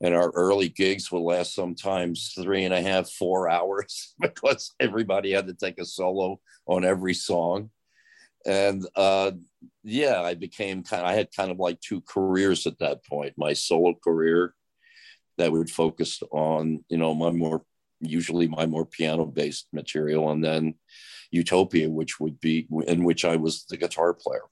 and 0.01 0.15
our 0.15 0.31
early 0.31 0.71
gigs 0.71 1.13
would 1.13 1.21
last 1.21 1.55
sometimes 1.55 2.33
three 2.35 2.65
and 2.65 2.75
a 2.75 2.83
half, 2.83 3.11
four 3.11 3.51
hours 3.51 4.15
because 4.21 4.75
everybody 4.81 5.33
had 5.33 5.47
to 5.47 5.55
take 5.55 5.79
a 5.79 5.85
solo 5.85 6.41
on 6.67 6.87
every 6.87 7.15
song. 7.15 7.71
And 8.47 8.87
uh, 8.95 9.33
yeah, 9.83 10.21
I 10.21 10.35
became 10.35 10.83
kind 10.83 11.03
of, 11.03 11.09
I 11.09 11.15
had 11.15 11.35
kind 11.35 11.51
of 11.51 11.59
like 11.59 11.81
two 11.81 12.03
careers 12.03 12.67
at 12.67 12.79
that 12.79 13.05
point. 13.07 13.35
My 13.37 13.53
solo 13.55 13.95
career 14.03 14.55
that 15.39 15.53
would 15.53 15.71
focus 15.71 16.23
on 16.31 16.85
you 16.89 16.97
know 16.97 17.15
my 17.15 17.31
more 17.31 17.63
usually 18.01 18.47
my 18.47 18.67
more 18.67 18.85
piano 18.85 19.25
based 19.25 19.67
material 19.73 20.31
and 20.31 20.45
then 20.45 20.75
utopia 21.31 21.89
which 21.89 22.21
would 22.21 22.39
be 22.41 22.67
in 22.87 23.05
which 23.05 23.25
i 23.25 23.37
was 23.37 23.65
the 23.67 23.77
guitar 23.77 24.15
player 24.15 24.43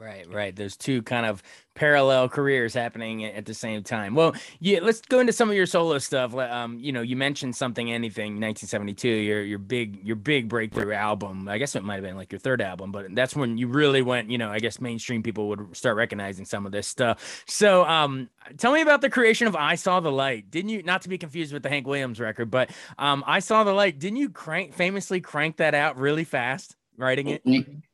Right, 0.00 0.26
right. 0.32 0.56
There's 0.56 0.78
two 0.78 1.02
kind 1.02 1.26
of 1.26 1.42
parallel 1.74 2.30
careers 2.30 2.72
happening 2.72 3.22
at 3.22 3.44
the 3.44 3.52
same 3.52 3.82
time. 3.82 4.14
Well, 4.14 4.34
yeah, 4.58 4.78
let's 4.80 5.02
go 5.02 5.20
into 5.20 5.34
some 5.34 5.50
of 5.50 5.56
your 5.56 5.66
solo 5.66 5.98
stuff. 5.98 6.34
Um, 6.34 6.78
you 6.80 6.90
know, 6.90 7.02
you 7.02 7.16
mentioned 7.16 7.54
something 7.54 7.92
anything 7.92 8.40
1972, 8.40 9.08
your 9.08 9.42
your 9.42 9.58
big 9.58 10.02
your 10.02 10.16
big 10.16 10.48
breakthrough 10.48 10.94
album. 10.94 11.50
I 11.50 11.58
guess 11.58 11.76
it 11.76 11.84
might 11.84 11.96
have 11.96 12.02
been 12.04 12.16
like 12.16 12.32
your 12.32 12.38
third 12.38 12.62
album, 12.62 12.92
but 12.92 13.14
that's 13.14 13.36
when 13.36 13.58
you 13.58 13.66
really 13.68 14.00
went, 14.00 14.30
you 14.30 14.38
know, 14.38 14.48
I 14.48 14.58
guess 14.58 14.80
mainstream 14.80 15.22
people 15.22 15.48
would 15.50 15.76
start 15.76 15.98
recognizing 15.98 16.46
some 16.46 16.64
of 16.64 16.72
this 16.72 16.88
stuff. 16.88 17.44
So, 17.46 17.84
um, 17.84 18.30
tell 18.56 18.72
me 18.72 18.80
about 18.80 19.02
the 19.02 19.10
creation 19.10 19.48
of 19.48 19.54
I 19.54 19.74
Saw 19.74 20.00
the 20.00 20.10
Light. 20.10 20.50
Didn't 20.50 20.70
you 20.70 20.82
not 20.82 21.02
to 21.02 21.10
be 21.10 21.18
confused 21.18 21.52
with 21.52 21.62
the 21.62 21.68
Hank 21.68 21.86
Williams 21.86 22.18
record, 22.18 22.50
but 22.50 22.70
um 22.98 23.22
I 23.26 23.40
Saw 23.40 23.64
the 23.64 23.74
Light, 23.74 23.98
didn't 23.98 24.16
you 24.16 24.30
crank 24.30 24.72
famously 24.72 25.20
crank 25.20 25.58
that 25.58 25.74
out 25.74 25.98
really 25.98 26.24
fast? 26.24 26.76
Writing 27.00 27.28
it? 27.28 27.42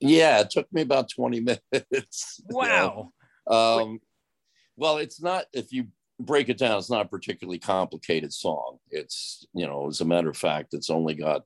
Yeah, 0.00 0.40
it 0.40 0.50
took 0.50 0.72
me 0.72 0.82
about 0.82 1.10
20 1.10 1.40
minutes. 1.72 2.40
Wow. 2.48 3.12
um, 3.46 4.00
well, 4.76 4.98
it's 4.98 5.22
not, 5.22 5.46
if 5.52 5.72
you 5.72 5.88
break 6.20 6.48
it 6.48 6.58
down, 6.58 6.78
it's 6.78 6.90
not 6.90 7.06
a 7.06 7.08
particularly 7.08 7.58
complicated 7.58 8.32
song. 8.32 8.78
It's, 8.90 9.46
you 9.54 9.66
know, 9.66 9.88
as 9.88 10.00
a 10.00 10.04
matter 10.04 10.28
of 10.28 10.36
fact, 10.36 10.75
it's 10.75 10.90
only 10.90 11.14
got 11.14 11.42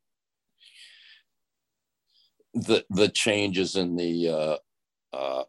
the 2.55 2.85
the 2.91 3.09
changes 3.09 3.77
in 3.77 3.97
the 3.97 4.29
uh, 4.29 4.57
uh, 5.17 5.45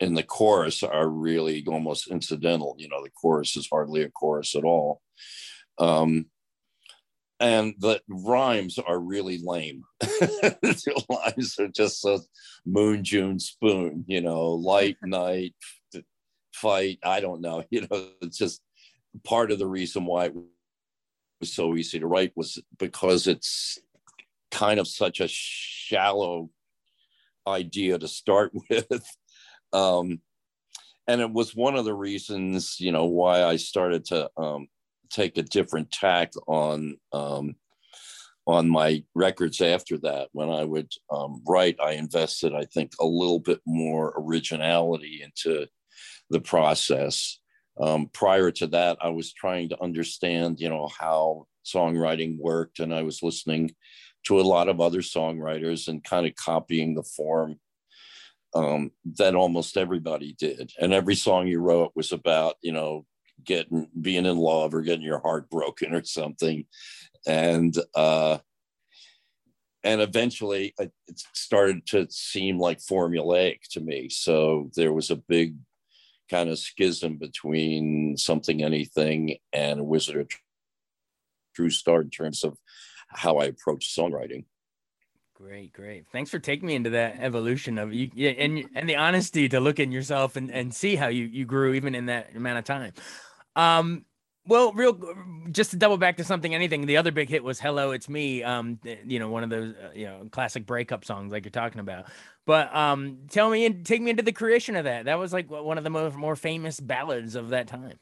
in 0.00 0.14
the 0.14 0.22
chorus 0.22 0.82
are 0.82 1.08
really 1.08 1.64
almost 1.66 2.10
incidental. 2.10 2.74
You 2.78 2.88
know, 2.88 3.02
the 3.02 3.10
chorus 3.10 3.56
is 3.56 3.68
hardly 3.70 4.02
a 4.02 4.10
chorus 4.10 4.54
at 4.54 4.64
all. 4.64 5.00
Um, 5.78 6.26
and 7.42 7.74
the 7.80 8.00
rhymes 8.08 8.78
are 8.78 9.00
really 9.00 9.40
lame. 9.44 9.82
the 10.00 11.04
rhymes 11.10 11.58
are 11.58 11.68
just 11.68 12.00
so 12.00 12.20
moon, 12.64 13.02
June, 13.02 13.40
spoon, 13.40 14.04
you 14.06 14.20
know, 14.20 14.52
light, 14.52 14.96
night, 15.02 15.54
fight. 16.54 17.00
I 17.04 17.20
don't 17.20 17.42
know. 17.42 17.64
You 17.70 17.82
know, 17.90 18.08
it's 18.22 18.38
just 18.38 18.62
part 19.24 19.50
of 19.50 19.58
the 19.58 19.66
reason 19.66 20.06
why 20.06 20.26
it 20.26 20.34
was 21.40 21.52
so 21.52 21.74
easy 21.76 21.98
to 21.98 22.06
write 22.06 22.32
was 22.36 22.62
because 22.78 23.26
it's 23.26 23.78
kind 24.52 24.78
of 24.78 24.86
such 24.86 25.20
a 25.20 25.26
shallow 25.28 26.48
idea 27.46 27.98
to 27.98 28.06
start 28.06 28.52
with. 28.70 29.04
Um, 29.72 30.20
and 31.08 31.20
it 31.20 31.32
was 31.32 31.56
one 31.56 31.74
of 31.74 31.84
the 31.84 31.94
reasons, 31.94 32.76
you 32.78 32.92
know, 32.92 33.06
why 33.06 33.42
I 33.42 33.56
started 33.56 34.04
to 34.06 34.30
um, 34.36 34.68
take 35.12 35.38
a 35.38 35.42
different 35.42 35.90
tack 35.90 36.32
on 36.46 36.96
um, 37.12 37.54
on 38.46 38.68
my 38.68 39.04
records 39.14 39.60
after 39.60 39.96
that. 39.98 40.28
When 40.32 40.50
I 40.50 40.64
would 40.64 40.90
um, 41.10 41.42
write, 41.46 41.76
I 41.80 41.92
invested, 41.92 42.54
I 42.54 42.64
think, 42.64 42.92
a 43.00 43.06
little 43.06 43.38
bit 43.38 43.60
more 43.66 44.14
originality 44.16 45.22
into 45.22 45.68
the 46.30 46.40
process. 46.40 47.38
Um, 47.80 48.10
prior 48.12 48.50
to 48.50 48.66
that, 48.68 48.98
I 49.00 49.10
was 49.10 49.32
trying 49.32 49.68
to 49.70 49.82
understand, 49.82 50.58
you 50.58 50.68
know, 50.68 50.88
how 50.98 51.46
songwriting 51.64 52.36
worked, 52.38 52.80
and 52.80 52.92
I 52.92 53.02
was 53.02 53.22
listening 53.22 53.70
to 54.26 54.40
a 54.40 54.42
lot 54.42 54.68
of 54.68 54.80
other 54.80 55.00
songwriters 55.00 55.88
and 55.88 56.02
kind 56.02 56.26
of 56.26 56.34
copying 56.34 56.94
the 56.94 57.02
form 57.02 57.58
um, 58.54 58.90
that 59.18 59.34
almost 59.34 59.76
everybody 59.76 60.34
did. 60.38 60.72
And 60.80 60.92
every 60.92 61.14
song 61.14 61.46
you 61.46 61.60
wrote 61.60 61.92
was 61.94 62.12
about, 62.12 62.56
you 62.60 62.72
know, 62.72 63.06
getting 63.44 63.88
being 64.00 64.26
in 64.26 64.36
love 64.36 64.74
or 64.74 64.82
getting 64.82 65.04
your 65.04 65.20
heart 65.20 65.50
broken 65.50 65.94
or 65.94 66.04
something 66.04 66.64
and 67.26 67.76
uh 67.94 68.38
and 69.84 70.00
eventually 70.00 70.74
it 70.78 70.92
started 71.34 71.84
to 71.86 72.06
seem 72.10 72.58
like 72.58 72.78
formulaic 72.78 73.60
to 73.70 73.80
me 73.80 74.08
so 74.08 74.70
there 74.76 74.92
was 74.92 75.10
a 75.10 75.16
big 75.16 75.56
kind 76.30 76.50
of 76.50 76.58
schism 76.58 77.16
between 77.18 78.16
something 78.16 78.62
anything 78.62 79.36
and 79.52 79.86
wizard 79.86 80.20
of 80.20 80.28
true 81.54 81.70
star 81.70 82.00
in 82.00 82.10
terms 82.10 82.44
of 82.44 82.56
how 83.08 83.38
i 83.38 83.44
approach 83.44 83.94
songwriting 83.94 84.44
Great, 85.42 85.72
great. 85.72 86.06
Thanks 86.12 86.30
for 86.30 86.38
taking 86.38 86.68
me 86.68 86.76
into 86.76 86.90
that 86.90 87.16
evolution 87.18 87.76
of 87.76 87.92
you 87.92 88.08
yeah, 88.14 88.30
and 88.30 88.64
and 88.76 88.88
the 88.88 88.94
honesty 88.94 89.48
to 89.48 89.58
look 89.58 89.80
in 89.80 89.90
yourself 89.90 90.36
and, 90.36 90.52
and 90.52 90.72
see 90.72 90.94
how 90.94 91.08
you, 91.08 91.24
you 91.24 91.44
grew 91.44 91.74
even 91.74 91.96
in 91.96 92.06
that 92.06 92.36
amount 92.36 92.58
of 92.58 92.64
time. 92.64 92.92
Um, 93.56 94.04
well, 94.46 94.72
real 94.72 94.98
just 95.52 95.70
to 95.70 95.76
double 95.76 95.98
back 95.98 96.16
to 96.16 96.24
something, 96.24 96.52
anything. 96.52 96.86
The 96.86 96.96
other 96.96 97.12
big 97.12 97.28
hit 97.28 97.44
was 97.44 97.60
"Hello, 97.60 97.92
It's 97.92 98.08
Me." 98.08 98.42
Um, 98.42 98.80
you 99.04 99.18
know, 99.18 99.28
one 99.28 99.44
of 99.44 99.50
those 99.50 99.74
uh, 99.74 99.90
you 99.94 100.06
know 100.06 100.28
classic 100.30 100.66
breakup 100.66 101.04
songs 101.04 101.30
like 101.30 101.44
you're 101.44 101.50
talking 101.50 101.80
about. 101.80 102.06
But 102.44 102.74
um, 102.74 103.18
tell 103.30 103.48
me 103.50 103.66
and 103.66 103.86
take 103.86 104.02
me 104.02 104.10
into 104.10 104.24
the 104.24 104.32
creation 104.32 104.74
of 104.74 104.84
that. 104.84 105.04
That 105.04 105.18
was 105.18 105.32
like 105.32 105.48
one 105.48 105.78
of 105.78 105.84
the 105.84 105.90
more 105.90 106.10
more 106.10 106.34
famous 106.34 106.80
ballads 106.80 107.36
of 107.36 107.50
that 107.50 107.68
time. 107.68 107.98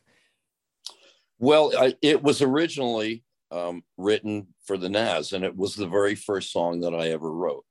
Well, 1.38 1.72
I, 1.78 1.94
it 2.00 2.22
was 2.22 2.40
originally 2.40 3.22
um, 3.50 3.82
written 3.98 4.48
for 4.64 4.78
the 4.78 4.88
Nazz, 4.88 5.34
and 5.34 5.44
it 5.44 5.56
was 5.56 5.74
the 5.74 5.88
very 5.88 6.14
first 6.14 6.52
song 6.52 6.80
that 6.80 6.94
I 6.94 7.08
ever 7.08 7.30
wrote. 7.30 7.64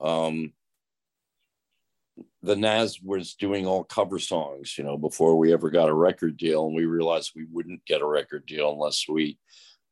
Um, 0.00 0.52
the 2.42 2.56
Nazz 2.56 3.00
was 3.02 3.34
doing 3.34 3.66
all 3.66 3.84
cover 3.84 4.18
songs, 4.18 4.78
you 4.78 4.84
know, 4.84 4.96
before 4.96 5.36
we 5.36 5.52
ever 5.52 5.70
got 5.70 5.90
a 5.90 5.94
record 5.94 6.36
deal. 6.36 6.66
And 6.66 6.74
we 6.74 6.86
realized 6.86 7.32
we 7.34 7.46
wouldn't 7.50 7.84
get 7.84 8.00
a 8.00 8.06
record 8.06 8.46
deal 8.46 8.72
unless 8.72 9.06
we 9.08 9.38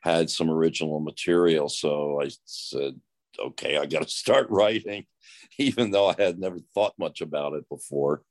had 0.01 0.31
some 0.31 0.49
original 0.49 1.01
material. 1.01 1.69
So 1.69 2.23
I 2.23 2.31
said, 2.45 2.99
okay, 3.39 3.77
I 3.77 3.87
got 3.87 4.03
to 4.03 4.09
start 4.09 4.49
writing, 4.51 5.07
even 5.59 5.91
though 5.91 6.09
I 6.09 6.15
had 6.19 6.39
never 6.39 6.59
thought 6.75 6.95
much 6.99 7.21
about 7.21 7.53
it 7.53 7.69
before. 7.69 8.23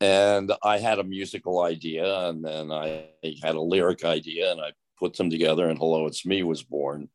And 0.00 0.52
I 0.64 0.78
had 0.78 0.98
a 0.98 1.04
musical 1.04 1.62
idea, 1.62 2.28
and 2.28 2.44
then 2.44 2.72
I 2.72 3.06
had 3.40 3.54
a 3.54 3.60
lyric 3.60 4.04
idea, 4.04 4.50
and 4.50 4.60
I 4.60 4.72
put 4.98 5.14
them 5.14 5.30
together, 5.30 5.68
and 5.68 5.78
Hello, 5.78 6.06
It's 6.06 6.26
Me 6.26 6.42
was 6.42 6.64
born. 6.64 7.08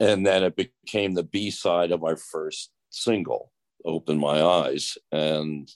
And 0.00 0.26
then 0.26 0.42
it 0.42 0.56
became 0.56 1.14
the 1.14 1.22
B 1.22 1.50
side 1.52 1.92
of 1.92 2.02
our 2.02 2.16
first 2.16 2.72
single 2.90 3.52
open 3.84 4.18
my 4.18 4.42
eyes 4.42 4.96
and 5.12 5.70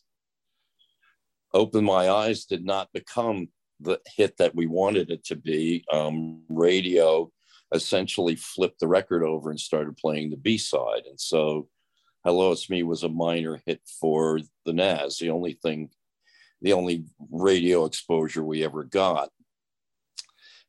open 1.52 1.84
my 1.84 2.10
eyes 2.10 2.44
did 2.44 2.64
not 2.64 2.88
become 2.92 3.48
the 3.80 4.00
hit 4.16 4.36
that 4.38 4.54
we 4.54 4.66
wanted 4.66 5.10
it 5.10 5.24
to 5.24 5.36
be. 5.36 5.84
Um, 5.92 6.42
radio 6.48 7.30
essentially 7.72 8.36
flipped 8.36 8.80
the 8.80 8.88
record 8.88 9.24
over 9.24 9.50
and 9.50 9.58
started 9.58 9.96
playing 9.96 10.30
the 10.30 10.36
b-side 10.36 11.02
and 11.08 11.18
so 11.18 11.68
hello 12.24 12.52
it's 12.52 12.70
me 12.70 12.82
was 12.82 13.02
a 13.02 13.08
minor 13.08 13.60
hit 13.66 13.80
for 14.00 14.38
the 14.64 14.72
Nazz, 14.72 15.18
the 15.18 15.30
only 15.30 15.58
thing 15.62 15.90
the 16.62 16.72
only 16.72 17.04
radio 17.30 17.84
exposure 17.84 18.42
we 18.42 18.64
ever 18.64 18.84
got. 18.84 19.28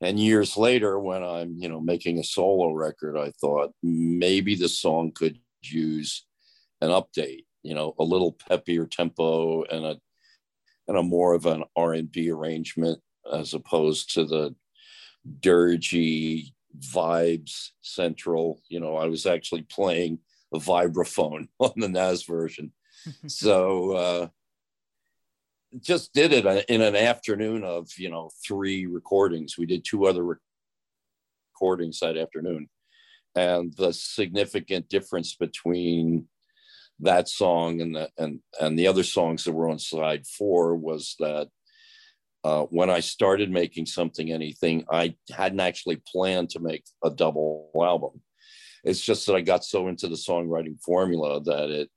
And 0.01 0.19
years 0.19 0.57
later 0.57 0.99
when 0.99 1.23
i'm 1.23 1.55
you 1.57 1.69
know 1.69 1.79
making 1.79 2.19
a 2.19 2.23
solo 2.23 2.73
record 2.73 3.17
i 3.17 3.31
thought 3.39 3.71
maybe 3.81 4.55
the 4.55 4.69
song 4.69 5.11
could 5.13 5.39
use 5.61 6.25
an 6.81 6.89
update, 6.89 7.45
you 7.63 7.73
know, 7.73 7.93
a 7.99 8.03
little 8.03 8.37
peppier 8.49 8.89
tempo 8.89 9.63
and 9.63 9.85
a 9.85 9.99
and 10.87 10.97
a 10.97 11.03
more 11.03 11.33
of 11.33 11.45
an 11.47 11.63
R&B 11.75 12.29
arrangement 12.29 12.99
as 13.31 13.53
opposed 13.55 14.13
to 14.13 14.25
the 14.25 14.55
dirgy 15.39 16.53
vibes 16.77 17.69
central. 17.81 18.61
You 18.69 18.79
know, 18.79 18.95
I 18.95 19.07
was 19.07 19.25
actually 19.25 19.63
playing 19.63 20.19
a 20.53 20.59
vibraphone 20.59 21.47
on 21.59 21.73
the 21.77 21.89
Nazz 21.89 22.23
version. 22.23 22.71
so 23.27 23.91
uh, 23.91 24.27
just 25.81 26.13
did 26.13 26.33
it 26.33 26.65
in 26.69 26.81
an 26.81 26.95
afternoon 26.95 27.63
of, 27.63 27.89
you 27.97 28.09
know, 28.09 28.29
three 28.45 28.85
recordings. 28.85 29.57
We 29.57 29.65
did 29.65 29.83
two 29.83 30.05
other 30.05 30.39
recordings 31.53 31.99
that 31.99 32.17
afternoon. 32.17 32.69
And 33.35 33.73
the 33.75 33.91
significant 33.91 34.87
difference 34.87 35.35
between 35.35 36.27
that 36.99 37.27
song 37.27 37.81
and 37.81 37.95
the 37.95 38.09
and 38.17 38.39
and 38.59 38.79
the 38.79 38.87
other 38.87 39.03
songs 39.03 39.43
that 39.43 39.53
were 39.53 39.69
on 39.69 39.79
side 39.79 40.25
four 40.25 40.75
was 40.75 41.15
that 41.19 41.49
uh, 42.43 42.63
when 42.65 42.89
I 42.89 42.99
started 42.99 43.49
making 43.49 43.87
something 43.87 44.31
anything, 44.31 44.85
I 44.91 45.15
hadn't 45.35 45.61
actually 45.61 46.01
planned 46.07 46.51
to 46.51 46.59
make 46.59 46.83
a 47.03 47.09
double 47.09 47.71
album. 47.75 48.21
It's 48.83 49.01
just 49.01 49.25
that 49.25 49.35
I 49.35 49.41
got 49.41 49.65
so 49.65 49.87
into 49.87 50.07
the 50.07 50.15
songwriting 50.15 50.79
formula 50.79 51.41
that 51.41 51.71
it 51.71 51.89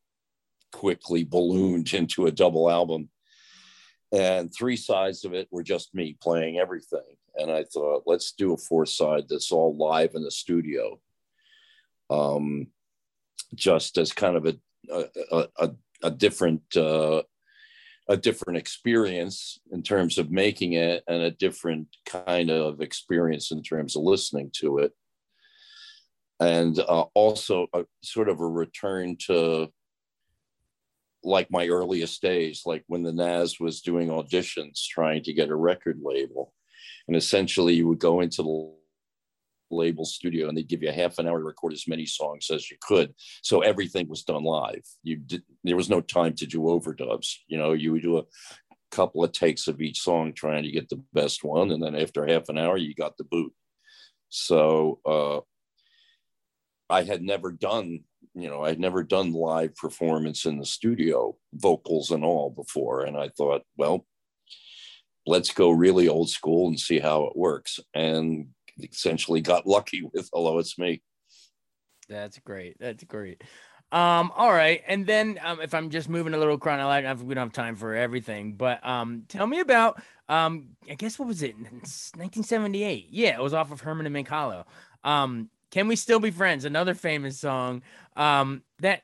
quickly 0.72 1.22
ballooned 1.22 1.92
into 1.92 2.26
a 2.26 2.32
double 2.32 2.70
album. 2.70 3.10
And 4.10 4.50
three 4.50 4.76
sides 4.76 5.26
of 5.26 5.34
it 5.34 5.48
were 5.50 5.62
just 5.62 5.94
me 5.94 6.16
playing 6.18 6.56
everything. 6.58 7.04
And 7.36 7.50
I 7.50 7.64
thought, 7.64 8.04
let's 8.06 8.32
do 8.32 8.54
a 8.54 8.56
fourth 8.56 8.88
side 8.88 9.24
that's 9.28 9.52
all 9.52 9.76
live 9.76 10.14
in 10.14 10.24
the 10.24 10.30
studio. 10.30 10.98
Um, 12.08 12.68
just 13.54 13.98
as 13.98 14.12
kind 14.12 14.36
of 14.36 14.46
a 14.46 14.56
a, 14.90 15.70
a, 16.02 16.10
different 16.10 16.62
uh, 16.76 17.22
a 18.08 18.16
different 18.16 18.58
experience 18.58 19.58
in 19.70 19.82
terms 19.82 20.18
of 20.18 20.30
making 20.30 20.72
it 20.72 21.02
and 21.06 21.22
a 21.22 21.30
different 21.30 21.88
kind 22.06 22.50
of 22.50 22.80
experience 22.80 23.50
in 23.50 23.62
terms 23.62 23.96
of 23.96 24.02
listening 24.02 24.50
to 24.54 24.78
it 24.78 24.92
and 26.40 26.78
uh, 26.78 27.04
also 27.14 27.66
a, 27.72 27.84
sort 28.02 28.28
of 28.28 28.40
a 28.40 28.46
return 28.46 29.16
to 29.26 29.68
like 31.24 31.50
my 31.50 31.66
earliest 31.66 32.22
days, 32.22 32.62
like 32.64 32.84
when 32.86 33.02
the 33.02 33.12
Nazz 33.12 33.58
was 33.58 33.80
doing 33.80 34.08
auditions 34.08 34.86
trying 34.86 35.22
to 35.24 35.32
get 35.32 35.50
a 35.50 35.56
record 35.56 35.98
label. 36.02 36.54
And 37.08 37.16
essentially, 37.16 37.74
you 37.74 37.88
would 37.88 37.98
go 37.98 38.20
into 38.20 38.42
the 38.42 38.72
label 39.70 40.04
studio 40.04 40.48
and 40.48 40.56
they'd 40.56 40.68
give 40.68 40.82
you 40.82 40.88
a 40.88 40.92
half 40.92 41.18
an 41.18 41.26
hour 41.26 41.38
to 41.38 41.44
record 41.44 41.72
as 41.72 41.88
many 41.88 42.06
songs 42.06 42.50
as 42.50 42.70
you 42.70 42.76
could. 42.80 43.14
So 43.42 43.60
everything 43.60 44.08
was 44.08 44.24
done 44.24 44.44
live. 44.44 44.82
You 45.02 45.16
did, 45.16 45.42
there 45.64 45.76
was 45.76 45.90
no 45.90 46.00
time 46.00 46.34
to 46.34 46.46
do 46.46 46.60
overdubs. 46.60 47.36
You 47.46 47.58
know, 47.58 47.72
you 47.72 47.92
would 47.92 48.02
do 48.02 48.18
a 48.18 48.24
couple 48.90 49.22
of 49.22 49.32
takes 49.32 49.68
of 49.68 49.80
each 49.80 50.00
song 50.00 50.32
trying 50.32 50.62
to 50.64 50.70
get 50.70 50.88
the 50.88 51.02
best 51.12 51.44
one. 51.44 51.70
And 51.70 51.82
then 51.82 51.94
after 51.94 52.26
half 52.26 52.48
an 52.48 52.58
hour, 52.58 52.76
you 52.76 52.94
got 52.94 53.16
the 53.16 53.24
boot. 53.24 53.52
So 54.28 55.00
uh, 55.06 55.40
I 56.90 57.02
had 57.02 57.22
never 57.22 57.52
done, 57.52 58.00
you 58.34 58.48
know, 58.48 58.64
I'd 58.64 58.80
never 58.80 59.02
done 59.02 59.32
live 59.32 59.74
performance 59.76 60.44
in 60.44 60.58
the 60.58 60.66
studio, 60.66 61.36
vocals 61.52 62.10
and 62.10 62.24
all 62.24 62.50
before. 62.50 63.02
And 63.02 63.16
I 63.16 63.28
thought, 63.28 63.62
well, 63.76 64.06
let's 65.26 65.52
go 65.52 65.70
really 65.70 66.08
old 66.08 66.30
school 66.30 66.68
and 66.68 66.80
see 66.80 66.98
how 66.98 67.24
it 67.24 67.36
works. 67.36 67.78
And 67.94 68.48
essentially 68.80 69.40
got 69.40 69.66
lucky 69.66 70.02
with 70.12 70.28
Hello, 70.32 70.58
It's 70.58 70.78
Me. 70.78 71.02
That's 72.08 72.38
great. 72.38 72.76
That's 72.78 73.04
great. 73.04 73.42
Um, 73.90 74.30
all 74.36 74.52
right. 74.52 74.82
And 74.86 75.06
then 75.06 75.38
um, 75.42 75.60
if 75.60 75.72
I'm 75.74 75.90
just 75.90 76.08
moving 76.08 76.34
a 76.34 76.38
little 76.38 76.58
chronological, 76.58 77.26
we 77.26 77.34
don't 77.34 77.46
have 77.46 77.52
time 77.52 77.76
for 77.76 77.94
everything, 77.94 78.54
but 78.54 78.86
um, 78.86 79.24
tell 79.28 79.46
me 79.46 79.60
about 79.60 80.00
um, 80.28 80.68
I 80.90 80.94
guess 80.94 81.18
what 81.18 81.28
was 81.28 81.42
it? 81.42 81.54
1978. 81.56 83.08
Yeah, 83.10 83.38
it 83.38 83.42
was 83.42 83.54
off 83.54 83.72
of 83.72 83.80
Herman 83.80 84.14
and 84.14 84.28
Hollow. 84.28 84.66
Um, 85.04 85.48
Can 85.70 85.88
We 85.88 85.96
Still 85.96 86.20
Be 86.20 86.30
Friends? 86.30 86.64
Another 86.66 86.94
famous 86.94 87.38
song. 87.38 87.82
Um, 88.14 88.62
that 88.80 89.02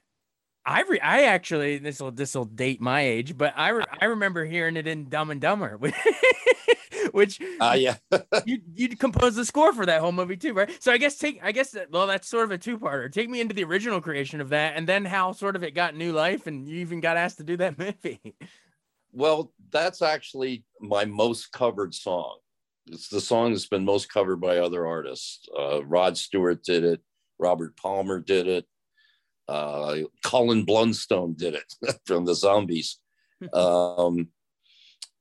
I 0.66 0.82
re- 0.82 1.00
I 1.00 1.24
actually 1.24 1.78
this 1.78 2.00
will 2.00 2.10
this 2.10 2.34
will 2.34 2.44
date 2.44 2.80
my 2.80 3.02
age, 3.02 3.36
but 3.36 3.54
I 3.56 3.70
re- 3.70 3.84
I 4.00 4.06
remember 4.06 4.44
hearing 4.44 4.76
it 4.76 4.86
in 4.86 5.08
Dumb 5.08 5.30
and 5.30 5.40
Dumber. 5.40 5.78
which 7.14 7.40
uh, 7.60 7.76
yeah. 7.78 7.96
you 8.44 8.60
you 8.74 8.88
composed 8.96 9.36
the 9.36 9.44
score 9.44 9.72
for 9.72 9.86
that 9.86 10.00
whole 10.00 10.12
movie 10.12 10.36
too 10.36 10.52
right? 10.52 10.82
So 10.82 10.92
i 10.92 10.98
guess 10.98 11.16
take 11.16 11.38
i 11.42 11.52
guess 11.52 11.70
that, 11.70 11.90
well 11.90 12.08
that's 12.08 12.28
sort 12.28 12.44
of 12.44 12.50
a 12.50 12.58
two-parter. 12.58 13.10
Take 13.10 13.30
me 13.30 13.40
into 13.40 13.54
the 13.54 13.64
original 13.64 14.00
creation 14.00 14.40
of 14.40 14.48
that 14.48 14.76
and 14.76 14.86
then 14.86 15.04
how 15.04 15.32
sort 15.32 15.54
of 15.54 15.62
it 15.62 15.74
got 15.74 15.94
new 15.94 16.12
life 16.12 16.46
and 16.48 16.68
you 16.68 16.80
even 16.80 17.00
got 17.00 17.16
asked 17.16 17.38
to 17.38 17.44
do 17.44 17.56
that 17.58 17.78
movie. 18.04 18.34
Well 19.12 19.52
that's 19.70 20.02
actually 20.02 20.64
my 20.80 21.04
most 21.04 21.52
covered 21.52 21.94
song. 21.94 22.38
It's 22.88 23.08
the 23.08 23.20
song 23.20 23.52
that's 23.52 23.68
been 23.68 23.84
most 23.84 24.12
covered 24.12 24.40
by 24.40 24.58
other 24.58 24.86
artists. 24.86 25.48
Uh, 25.56 25.84
rod 25.84 26.18
stewart 26.18 26.64
did 26.64 26.84
it. 26.84 27.00
Robert 27.38 27.76
palmer 27.76 28.18
did 28.18 28.48
it. 28.48 28.66
Uh, 29.46 29.98
colin 30.24 30.66
blunstone 30.66 31.36
did 31.36 31.54
it 31.54 31.74
from 32.06 32.24
the 32.24 32.34
zombies. 32.34 32.98
Um, 33.52 34.28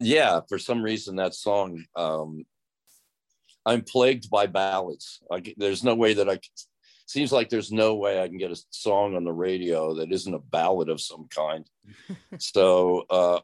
yeah, 0.03 0.41
for 0.47 0.59
some 0.59 0.81
reason 0.81 1.15
that 1.15 1.33
song, 1.33 1.83
um, 1.95 2.45
I'm 3.65 3.81
plagued 3.81 4.29
by 4.29 4.47
ballads. 4.47 5.21
I, 5.31 5.41
there's 5.57 5.83
no 5.83 5.95
way 5.95 6.13
that 6.15 6.29
I 6.29 6.35
can, 6.35 6.51
seems 7.05 7.31
like 7.31 7.49
there's 7.49 7.71
no 7.71 7.95
way 7.95 8.21
I 8.21 8.27
can 8.27 8.37
get 8.37 8.51
a 8.51 8.61
song 8.71 9.15
on 9.15 9.23
the 9.23 9.33
radio 9.33 9.95
that 9.95 10.11
isn't 10.11 10.33
a 10.33 10.39
ballad 10.39 10.89
of 10.89 11.01
some 11.01 11.27
kind. 11.29 11.65
so 12.39 13.05
uh, 13.09 13.39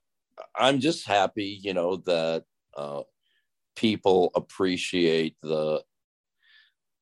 I'm 0.55 0.79
just 0.79 1.07
happy, 1.07 1.59
you 1.61 1.73
know, 1.73 1.97
that 2.05 2.43
uh, 2.75 3.03
people 3.75 4.31
appreciate 4.35 5.35
the 5.41 5.83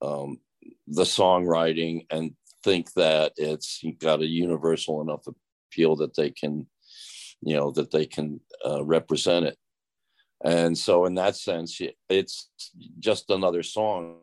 um, 0.01 0.39
the 0.87 1.03
songwriting 1.03 2.05
and 2.11 2.35
think 2.63 2.93
that 2.93 3.33
it's 3.37 3.83
got 3.99 4.21
a 4.21 4.27
universal 4.27 5.01
enough 5.01 5.25
appeal 5.71 5.95
that 5.95 6.15
they 6.15 6.29
can 6.29 6.67
you 7.41 7.55
know 7.55 7.71
that 7.71 7.91
they 7.91 8.05
can 8.05 8.39
uh, 8.65 8.83
represent 8.83 9.45
it 9.45 9.57
and 10.43 10.77
so 10.77 11.05
in 11.05 11.15
that 11.15 11.35
sense 11.35 11.79
it's 12.09 12.49
just 12.99 13.29
another 13.29 13.63
song 13.63 14.17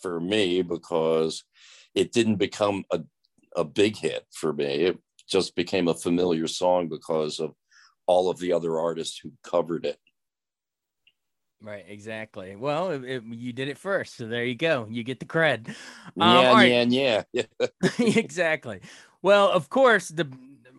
for 0.00 0.20
me 0.20 0.62
because 0.62 1.44
it 1.94 2.12
didn't 2.12 2.36
become 2.36 2.84
a, 2.92 3.00
a 3.56 3.64
big 3.64 3.96
hit 3.96 4.26
for 4.32 4.52
me 4.52 4.64
it 4.64 4.98
just 5.28 5.54
became 5.54 5.88
a 5.88 5.94
familiar 5.94 6.46
song 6.46 6.88
because 6.88 7.40
of 7.40 7.52
all 8.06 8.30
of 8.30 8.38
the 8.38 8.52
other 8.52 8.78
artists 8.78 9.18
who 9.18 9.32
covered 9.42 9.84
it 9.84 9.98
Right, 11.62 11.84
exactly. 11.88 12.54
Well, 12.54 12.90
it, 12.90 13.04
it, 13.04 13.22
you 13.24 13.52
did 13.52 13.68
it 13.68 13.78
first, 13.78 14.16
so 14.16 14.26
there 14.26 14.44
you 14.44 14.54
go. 14.54 14.86
You 14.90 15.02
get 15.02 15.20
the 15.20 15.26
cred. 15.26 15.68
Um, 15.68 15.74
yeah, 16.16 16.52
right. 16.52 16.92
yeah, 16.92 17.22
yeah. 17.32 17.42
exactly. 17.98 18.80
Well, 19.22 19.50
of 19.50 19.68
course, 19.70 20.08
the 20.08 20.30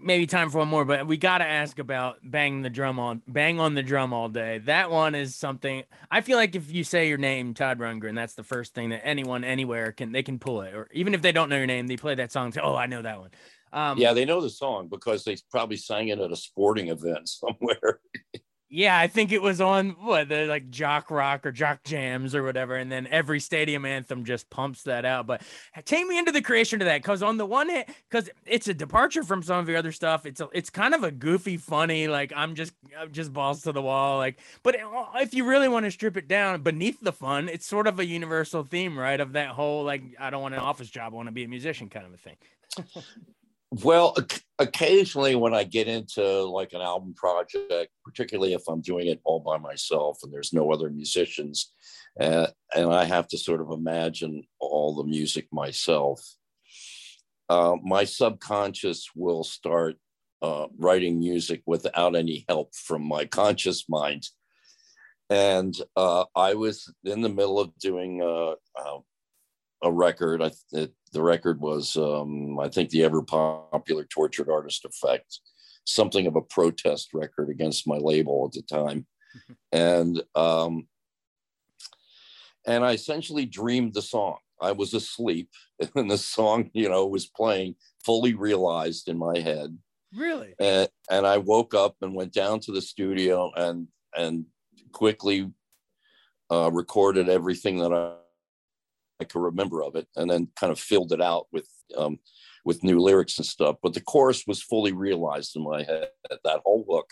maybe 0.08 0.26
time 0.26 0.50
for 0.50 0.60
one 0.60 0.68
more, 0.70 0.86
but 0.86 1.06
we 1.06 1.18
got 1.18 1.38
to 1.40 1.46
ask 1.46 1.78
about 1.78 2.18
bang 2.24 2.64
the 2.64 2.70
drum 2.70 2.98
on 2.98 3.22
bang 3.28 3.60
on 3.60 3.76
the 3.76 3.84
drum 3.84 4.14
all 4.14 4.30
day. 4.30 4.58
That 4.60 4.90
one 4.90 5.14
is 5.14 5.36
something 5.36 5.84
I 6.10 6.22
feel 6.22 6.38
like 6.38 6.56
if 6.56 6.72
you 6.72 6.84
say 6.84 7.08
your 7.08 7.20
name, 7.20 7.54
Todd 7.54 7.78
Rundgren, 7.78 8.16
that's 8.16 8.34
the 8.34 8.44
first 8.44 8.74
thing 8.74 8.90
that 8.90 9.06
anyone 9.06 9.44
anywhere 9.44 9.92
can 9.92 10.12
they 10.12 10.24
can 10.24 10.40
pull 10.40 10.62
it, 10.62 10.74
or 10.74 10.88
even 10.94 11.14
if 11.14 11.22
they 11.22 11.32
don't 11.32 11.50
know 11.50 11.58
your 11.58 11.68
name, 11.68 11.86
they 11.86 11.98
play 11.98 12.16
that 12.16 12.32
song. 12.32 12.52
Say, 12.52 12.62
oh, 12.64 12.76
I 12.76 12.88
know 12.88 13.04
that 13.04 13.20
one. 13.20 13.30
Um, 13.74 13.98
yeah, 13.98 14.14
they 14.14 14.26
know 14.26 14.42
the 14.42 14.50
song 14.50 14.88
because 14.88 15.24
they 15.24 15.38
probably 15.52 15.78
sang 15.78 16.08
it 16.08 16.20
at 16.20 16.32
a 16.32 16.36
sporting 16.36 16.88
event 16.88 17.28
somewhere. 17.30 18.00
Yeah, 18.70 19.00
I 19.00 19.08
think 19.08 19.32
it 19.32 19.42
was 19.42 19.62
on 19.62 19.92
what 19.92 20.28
the 20.28 20.46
like 20.46 20.70
Jock 20.70 21.10
Rock 21.10 21.46
or 21.46 21.54
Jock 21.54 21.86
Jams 21.86 22.36
or 22.36 22.44
whatever, 22.44 22.76
and 22.76 22.92
then 22.92 23.08
every 23.08 23.40
stadium 23.40 23.86
anthem 23.86 24.26
just 24.26 24.50
pumps 24.50 24.84
that 24.84 25.06
out. 25.06 25.26
But 25.26 25.42
take 25.86 26.06
me 26.06 26.18
into 26.20 26.34
the 26.34 26.42
creation 26.42 26.82
of 26.82 26.86
that, 26.86 27.02
because 27.02 27.24
on 27.24 27.38
the 27.38 27.46
one 27.46 27.70
hand, 27.70 27.86
because 28.10 28.30
it's 28.46 28.68
a 28.68 28.74
departure 28.74 29.24
from 29.24 29.42
some 29.42 29.60
of 29.60 29.70
your 29.70 29.78
other 29.78 29.94
stuff. 29.94 30.26
It's 30.26 30.42
a, 30.42 30.50
it's 30.52 30.70
kind 30.70 30.94
of 30.94 31.06
a 31.06 31.12
goofy, 31.12 31.56
funny, 31.56 32.10
like 32.10 32.34
I'm 32.36 32.56
just 32.56 32.74
I'm 33.00 33.14
just 33.14 33.32
balls 33.32 33.62
to 33.62 33.72
the 33.72 33.82
wall, 33.82 34.18
like. 34.18 34.38
But 34.64 34.76
if 35.16 35.34
you 35.34 35.46
really 35.48 35.70
want 35.70 35.86
to 35.86 35.92
strip 35.92 36.18
it 36.18 36.28
down, 36.28 36.62
beneath 36.62 37.00
the 37.00 37.14
fun, 37.14 37.48
it's 37.48 37.66
sort 37.66 37.88
of 37.88 38.00
a 38.00 38.06
universal 38.06 38.64
theme, 38.64 39.00
right? 39.00 39.20
Of 39.22 39.32
that 39.34 39.50
whole 39.50 39.86
like 39.86 40.04
I 40.20 40.30
don't 40.30 40.42
want 40.42 40.56
an 40.56 40.60
office 40.60 40.90
job, 40.90 41.14
I 41.14 41.16
want 41.16 41.30
to 41.30 41.34
be 41.34 41.46
a 41.46 41.48
musician 41.48 41.88
kind 41.88 42.06
of 42.06 42.14
a 42.14 42.18
thing. 42.18 42.36
Well, 43.70 44.16
occasionally 44.60 45.36
when 45.36 45.54
I 45.54 45.66
get 45.66 45.90
into 45.90 46.44
like 46.44 46.72
an 46.72 46.82
album 46.82 47.14
project, 47.14 47.92
particularly 48.06 48.54
if 48.54 48.62
I'm 48.68 48.80
doing 48.80 49.08
it 49.08 49.20
all 49.26 49.42
by 49.42 49.58
myself 49.58 50.20
and 50.24 50.34
there's 50.34 50.54
no 50.54 50.72
other 50.72 50.90
musicians, 50.90 51.74
uh, 52.20 52.48
and 52.74 52.94
I 52.94 53.04
have 53.04 53.28
to 53.30 53.38
sort 53.38 53.60
of 53.60 53.72
imagine 53.72 54.44
all 54.60 54.96
the 54.96 55.04
music 55.04 55.48
myself, 55.52 56.22
uh, 57.50 57.76
my 57.84 58.06
subconscious 58.06 59.10
will 59.16 59.44
start 59.44 59.98
uh, 60.42 60.68
writing 60.78 61.20
music 61.20 61.62
without 61.66 62.16
any 62.16 62.46
help 62.48 62.74
from 62.74 63.04
my 63.04 63.26
conscious 63.26 63.90
mind. 63.90 64.28
And 65.30 65.76
uh, 65.98 66.24
I 66.36 66.54
was 66.54 66.90
in 67.04 67.22
the 67.22 67.30
middle 67.30 67.60
of 67.60 67.78
doing 67.80 68.22
uh, 68.22 68.56
uh, 68.80 69.00
a 69.84 69.92
record. 69.92 70.42
I, 70.42 70.52
it, 70.72 70.94
the 71.14 71.22
record 71.22 71.60
was, 71.60 71.96
um, 71.98 72.60
I 72.60 72.70
think, 72.70 72.90
the 72.90 73.04
ever 73.04 73.22
popular 73.22 74.06
Tortured 74.06 74.50
Artist 74.50 74.86
Effect, 74.86 75.40
something 75.86 76.28
of 76.28 76.36
a 76.36 76.42
protest 76.42 77.14
record 77.14 77.50
against 77.50 77.88
my 77.88 77.98
label 77.98 78.46
at 78.46 78.54
the 78.54 78.62
time, 78.64 79.06
and 79.72 80.22
um, 80.36 80.88
and 82.66 82.84
I 82.84 82.94
essentially 82.94 83.46
dreamed 83.46 83.94
the 83.94 84.02
song. 84.02 84.38
I 84.62 84.72
was 84.72 84.94
asleep, 84.94 85.50
and 85.96 86.10
the 86.10 86.18
song, 86.18 86.70
you 86.74 86.90
know, 86.90 87.06
was 87.08 87.28
playing, 87.28 87.76
fully 88.04 88.34
realized 88.34 89.08
in 89.08 89.18
my 89.18 89.40
head. 89.40 89.78
Really? 90.16 90.54
And, 90.60 90.90
and 91.12 91.28
I 91.28 91.38
woke 91.38 91.74
up 91.74 91.98
and 92.02 92.16
went 92.16 92.34
down 92.34 92.60
to 92.62 92.72
the 92.72 92.82
studio 92.82 93.52
and 93.56 93.88
and 94.16 94.46
quickly 94.92 95.52
uh, 96.50 96.72
recorded 96.72 97.30
everything 97.30 97.78
that 97.78 97.94
I 97.94 98.14
I 99.20 99.24
could 99.24 99.42
remember 99.42 99.84
of 99.84 99.96
it, 99.96 100.08
and 100.16 100.30
then 100.30 100.50
kind 100.60 100.72
of 100.72 100.80
filled 100.80 101.12
it 101.12 101.22
out 101.22 101.48
with 101.52 101.68
um, 101.98 102.20
with 102.66 102.84
new 102.84 103.00
lyrics 103.00 103.38
and 103.38 103.46
stuff. 103.46 103.78
But 103.82 103.94
the 103.94 104.02
chorus 104.02 104.44
was 104.46 104.62
fully 104.62 104.92
realized 104.92 105.56
in 105.56 105.64
my 105.64 105.84
head. 105.84 106.10
That 106.44 106.62
whole 106.66 106.86
hook 106.88 107.10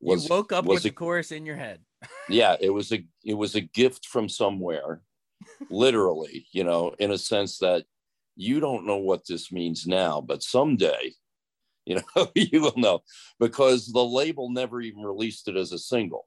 was 0.00 0.24
you 0.24 0.34
woke 0.34 0.52
up 0.52 0.64
was 0.64 0.76
with 0.76 0.84
a, 0.86 0.88
the 0.88 0.94
chorus 0.94 1.32
in 1.32 1.46
your 1.46 1.56
head. 1.56 1.80
yeah, 2.28 2.56
it 2.60 2.70
was 2.70 2.92
a 2.92 3.04
it 3.24 3.34
was 3.34 3.54
a 3.54 3.60
gift 3.60 4.06
from 4.06 4.28
somewhere, 4.28 5.02
literally. 5.70 6.46
You 6.52 6.64
know, 6.64 6.94
in 6.98 7.10
a 7.10 7.18
sense 7.18 7.58
that 7.58 7.84
you 8.36 8.60
don't 8.60 8.86
know 8.86 8.98
what 8.98 9.26
this 9.26 9.50
means 9.50 9.86
now, 9.86 10.20
but 10.20 10.42
someday, 10.42 11.12
you 11.84 11.96
know, 11.96 12.28
you 12.34 12.62
will 12.62 12.76
know 12.76 13.00
because 13.38 13.92
the 13.92 14.04
label 14.04 14.50
never 14.50 14.80
even 14.80 15.02
released 15.02 15.48
it 15.48 15.56
as 15.56 15.72
a 15.72 15.78
single. 15.78 16.26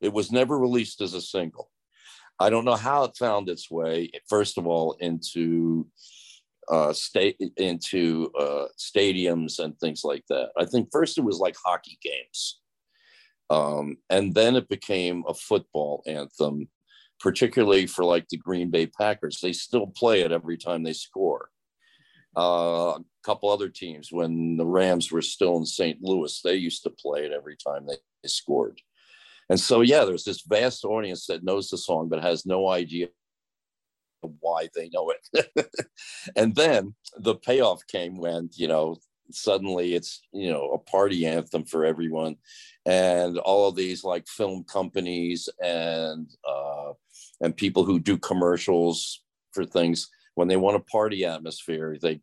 It 0.00 0.12
was 0.12 0.30
never 0.30 0.56
released 0.56 1.00
as 1.00 1.14
a 1.14 1.20
single. 1.20 1.70
I 2.40 2.50
don't 2.50 2.64
know 2.64 2.76
how 2.76 3.04
it 3.04 3.16
found 3.16 3.48
its 3.48 3.70
way, 3.70 4.10
first 4.28 4.58
of 4.58 4.66
all, 4.66 4.92
into 5.00 5.86
uh, 6.70 6.92
state 6.92 7.36
into 7.56 8.30
uh, 8.38 8.66
stadiums 8.78 9.58
and 9.58 9.78
things 9.78 10.02
like 10.04 10.24
that. 10.28 10.50
I 10.58 10.64
think 10.64 10.90
first 10.92 11.18
it 11.18 11.24
was 11.24 11.38
like 11.38 11.56
hockey 11.64 11.98
games, 12.02 12.60
um, 13.50 13.96
and 14.10 14.34
then 14.34 14.54
it 14.54 14.68
became 14.68 15.24
a 15.26 15.34
football 15.34 16.02
anthem, 16.06 16.68
particularly 17.20 17.86
for 17.86 18.04
like 18.04 18.28
the 18.28 18.36
Green 18.36 18.70
Bay 18.70 18.86
Packers. 18.86 19.40
They 19.40 19.52
still 19.52 19.86
play 19.86 20.20
it 20.20 20.32
every 20.32 20.58
time 20.58 20.82
they 20.82 20.92
score. 20.92 21.50
Uh, 22.36 22.98
a 22.98 23.04
couple 23.24 23.48
other 23.48 23.68
teams, 23.68 24.12
when 24.12 24.56
the 24.56 24.66
Rams 24.66 25.10
were 25.10 25.22
still 25.22 25.56
in 25.56 25.66
St. 25.66 25.98
Louis, 26.02 26.40
they 26.44 26.54
used 26.54 26.84
to 26.84 26.90
play 26.90 27.24
it 27.24 27.32
every 27.32 27.56
time 27.56 27.86
they, 27.86 27.96
they 28.22 28.28
scored. 28.28 28.80
And 29.50 29.58
so, 29.58 29.80
yeah, 29.80 30.04
there's 30.04 30.24
this 30.24 30.42
vast 30.42 30.84
audience 30.84 31.26
that 31.26 31.44
knows 31.44 31.68
the 31.68 31.78
song 31.78 32.08
but 32.08 32.22
has 32.22 32.44
no 32.44 32.68
idea 32.68 33.08
why 34.40 34.68
they 34.74 34.90
know 34.92 35.12
it. 35.12 35.68
and 36.36 36.54
then 36.54 36.94
the 37.16 37.34
payoff 37.36 37.86
came 37.86 38.16
when, 38.16 38.50
you 38.54 38.68
know, 38.68 38.96
suddenly 39.30 39.94
it's, 39.94 40.22
you 40.32 40.50
know, 40.50 40.70
a 40.72 40.78
party 40.78 41.26
anthem 41.26 41.64
for 41.64 41.84
everyone. 41.84 42.36
And 42.84 43.38
all 43.38 43.68
of 43.68 43.76
these 43.76 44.04
like 44.04 44.26
film 44.26 44.64
companies 44.64 45.48
and 45.62 46.28
uh, 46.48 46.92
and 47.40 47.56
people 47.56 47.84
who 47.84 47.98
do 47.98 48.16
commercials 48.16 49.22
for 49.52 49.64
things 49.64 50.08
when 50.34 50.48
they 50.48 50.56
want 50.56 50.76
a 50.76 50.80
party 50.80 51.24
atmosphere, 51.24 51.96
they 52.00 52.20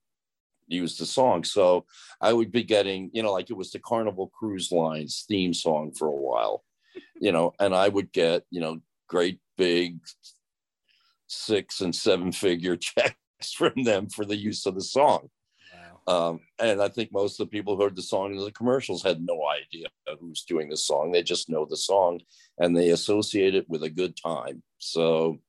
use 0.68 0.98
the 0.98 1.06
song. 1.06 1.44
So 1.44 1.86
I 2.22 2.34
would 2.34 2.52
be 2.52 2.64
getting, 2.64 3.10
you 3.14 3.22
know, 3.22 3.34
like 3.34 3.50
it 3.50 3.58
was 3.58 3.72
the 3.72 3.80
Carnival 3.80 4.32
Cruise 4.38 4.72
Lines 4.72 5.26
theme 5.28 5.54
song 5.54 5.92
for 5.92 6.08
a 6.08 6.12
while, 6.12 6.64
you 7.20 7.32
know, 7.32 7.54
and 7.60 7.74
I 7.74 7.88
would 7.88 8.12
get, 8.12 8.44
you 8.50 8.60
know, 8.60 8.82
great 9.08 9.40
big 9.58 10.00
six 11.28 11.82
and 11.82 11.96
seven 11.96 12.32
figure 12.32 12.76
checks 12.78 13.54
from 13.54 13.84
them 13.84 14.10
for 14.10 14.26
the 14.26 14.36
use 14.36 14.66
of 14.66 14.76
the 14.76 14.82
song. 14.82 15.30
Wow. 16.08 16.30
Um, 16.30 16.40
and 16.60 16.82
I 16.82 16.88
think 16.88 17.12
most 17.12 17.40
of 17.40 17.48
the 17.48 17.52
people 17.52 17.76
who 17.76 17.84
heard 17.84 17.96
the 17.96 18.02
song 18.02 18.34
in 18.34 18.40
the 18.40 18.52
commercials 18.52 19.04
had 19.04 19.22
no 19.22 19.42
idea 19.48 19.88
who's 20.20 20.44
doing 20.44 20.70
the 20.70 20.78
song. 20.78 21.12
They 21.12 21.24
just 21.24 21.50
know 21.50 21.66
the 21.66 21.78
song 21.78 22.22
and 22.60 22.76
they 22.76 22.90
associate 22.90 23.56
it 23.56 23.70
with 23.70 23.84
a 23.84 23.90
good 23.90 24.16
time. 24.16 24.62
So 24.78 25.40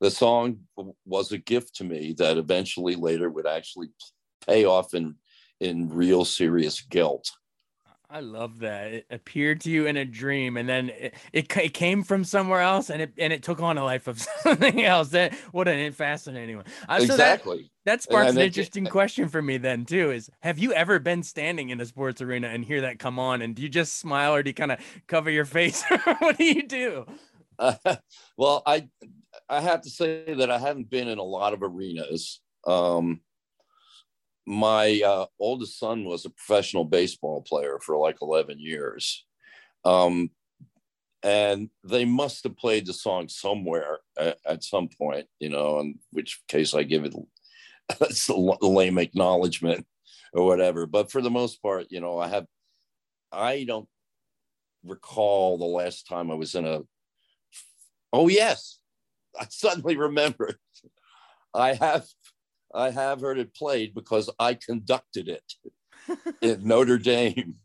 the 0.00 0.10
song 0.10 0.60
was 1.04 1.32
a 1.32 1.38
gift 1.38 1.74
to 1.76 1.84
me 1.84 2.14
that 2.18 2.38
eventually 2.38 2.94
later 2.94 3.30
would 3.30 3.46
actually 3.46 3.88
pay 4.46 4.64
off 4.64 4.94
in 4.94 5.16
in 5.60 5.90
real 5.90 6.24
serious 6.24 6.80
guilt. 6.80 7.30
I 8.12 8.20
love 8.20 8.58
that. 8.58 8.92
It 8.92 9.06
appeared 9.08 9.60
to 9.62 9.70
you 9.70 9.86
in 9.86 9.96
a 9.96 10.04
dream, 10.04 10.56
and 10.56 10.68
then 10.68 10.88
it, 10.88 11.14
it, 11.32 11.56
it, 11.56 11.74
came 11.74 12.02
from 12.02 12.24
somewhere 12.24 12.60
else, 12.60 12.90
and 12.90 13.00
it 13.00 13.12
and 13.16 13.32
it 13.32 13.44
took 13.44 13.62
on 13.62 13.78
a 13.78 13.84
life 13.84 14.08
of 14.08 14.20
something 14.42 14.84
else. 14.84 15.10
That 15.10 15.32
what 15.52 15.68
a 15.68 15.90
fascinating 15.90 16.56
one. 16.56 16.64
Uh, 16.88 16.98
exactly. 17.00 17.58
So 17.58 17.62
that, 17.62 17.70
that 17.84 18.02
sparks 18.02 18.32
an 18.32 18.38
interesting 18.38 18.86
it, 18.86 18.90
question 18.90 19.28
for 19.28 19.40
me 19.40 19.58
then 19.58 19.84
too. 19.84 20.10
Is 20.10 20.28
have 20.40 20.58
you 20.58 20.72
ever 20.72 20.98
been 20.98 21.22
standing 21.22 21.70
in 21.70 21.80
a 21.80 21.86
sports 21.86 22.20
arena 22.20 22.48
and 22.48 22.64
hear 22.64 22.80
that 22.80 22.98
come 22.98 23.20
on, 23.20 23.42
and 23.42 23.54
do 23.54 23.62
you 23.62 23.68
just 23.68 23.98
smile, 23.98 24.34
or 24.34 24.42
do 24.42 24.50
you 24.50 24.54
kind 24.54 24.72
of 24.72 24.80
cover 25.06 25.30
your 25.30 25.44
face, 25.44 25.84
what 26.18 26.36
do 26.36 26.44
you 26.44 26.66
do? 26.66 27.06
Uh, 27.60 27.96
well, 28.36 28.64
I 28.66 28.88
I 29.48 29.60
have 29.60 29.82
to 29.82 29.90
say 29.90 30.34
that 30.34 30.50
I 30.50 30.58
haven't 30.58 30.90
been 30.90 31.06
in 31.06 31.18
a 31.18 31.22
lot 31.22 31.52
of 31.52 31.62
arenas. 31.62 32.40
Um, 32.66 33.20
my 34.46 35.00
uh, 35.04 35.26
oldest 35.38 35.78
son 35.78 36.04
was 36.04 36.24
a 36.24 36.30
professional 36.30 36.84
baseball 36.84 37.42
player 37.42 37.78
for 37.82 37.96
like 37.96 38.16
11 38.22 38.58
years. 38.58 39.24
Um, 39.84 40.30
and 41.22 41.68
they 41.84 42.04
must 42.04 42.44
have 42.44 42.56
played 42.56 42.86
the 42.86 42.92
song 42.92 43.28
somewhere 43.28 43.98
at, 44.18 44.38
at, 44.46 44.64
some 44.64 44.88
point, 44.88 45.26
you 45.38 45.50
know, 45.50 45.80
in 45.80 45.98
which 46.12 46.40
case 46.48 46.74
I 46.74 46.82
give 46.82 47.04
it 47.04 47.14
a 48.00 48.66
lame 48.66 48.98
acknowledgement 48.98 49.86
or 50.32 50.46
whatever. 50.46 50.86
But 50.86 51.10
for 51.10 51.20
the 51.20 51.30
most 51.30 51.60
part, 51.60 51.86
you 51.90 52.00
know, 52.00 52.18
I 52.18 52.28
have, 52.28 52.46
I 53.30 53.64
don't 53.64 53.88
recall 54.82 55.58
the 55.58 55.64
last 55.66 56.06
time 56.06 56.30
I 56.30 56.34
was 56.34 56.54
in 56.54 56.66
a, 56.66 56.80
oh, 58.12 58.28
yes, 58.28 58.78
I 59.38 59.46
suddenly 59.50 59.96
remembered. 59.96 60.56
I 61.52 61.74
have 61.74 62.06
I 62.74 62.90
have 62.90 63.20
heard 63.20 63.38
it 63.38 63.54
played 63.54 63.94
because 63.94 64.30
I 64.38 64.54
conducted 64.54 65.28
it 65.28 65.54
in 66.40 66.66
Notre 66.66 66.98
Dame. 66.98 67.56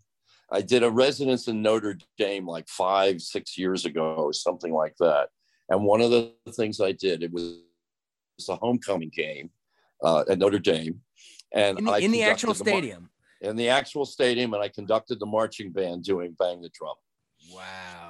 I 0.51 0.61
did 0.61 0.83
a 0.83 0.91
residence 0.91 1.47
in 1.47 1.61
Notre 1.61 1.97
Dame 2.17 2.47
like 2.47 2.67
five, 2.67 3.21
six 3.21 3.57
years 3.57 3.85
ago 3.85 4.15
or 4.15 4.33
something 4.33 4.73
like 4.73 4.95
that. 4.99 5.29
And 5.69 5.83
one 5.83 6.01
of 6.01 6.11
the 6.11 6.33
things 6.51 6.79
I 6.79 6.91
did, 6.91 7.23
it 7.23 7.31
was, 7.31 7.59
a 8.49 8.55
homecoming 8.55 9.11
game 9.15 9.49
uh, 10.03 10.25
at 10.29 10.37
Notre 10.37 10.59
Dame. 10.59 10.99
And 11.53 11.79
in 11.79 11.85
the, 11.85 11.97
in 11.99 12.11
the 12.11 12.23
actual 12.23 12.53
the 12.53 12.59
stadium. 12.59 13.03
Mar- 13.03 13.49
in 13.49 13.55
the 13.55 13.69
actual 13.69 14.05
stadium, 14.05 14.53
and 14.53 14.61
I 14.61 14.67
conducted 14.67 15.19
the 15.19 15.25
marching 15.25 15.71
band 15.71 16.03
doing 16.03 16.35
Bang 16.37 16.61
the 16.61 16.69
Drum. 16.69 16.95
Wow. 17.53 18.04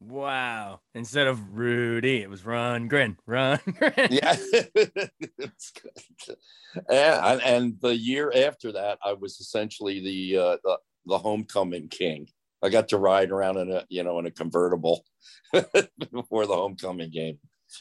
Wow. 0.00 0.80
Instead 0.94 1.26
of 1.26 1.58
Rudy, 1.58 2.22
it 2.22 2.30
was 2.30 2.44
run, 2.44 2.88
grin, 2.88 3.18
run, 3.26 3.60
grin. 3.78 4.08
Yeah. 4.10 4.36
and, 6.88 7.42
and 7.42 7.74
the 7.80 7.94
year 7.94 8.32
after 8.34 8.72
that, 8.72 8.98
I 9.04 9.12
was 9.12 9.38
essentially 9.40 10.00
the, 10.00 10.38
uh, 10.38 10.56
the, 10.64 10.78
the 11.06 11.18
homecoming 11.18 11.88
king. 11.88 12.28
I 12.62 12.70
got 12.70 12.88
to 12.88 12.98
ride 12.98 13.30
around 13.30 13.58
in 13.58 13.70
a, 13.70 13.84
you 13.88 14.02
know, 14.02 14.18
in 14.18 14.26
a 14.26 14.30
convertible 14.30 15.04
before 16.10 16.46
the 16.46 16.54
homecoming 16.54 17.10
game. 17.10 17.38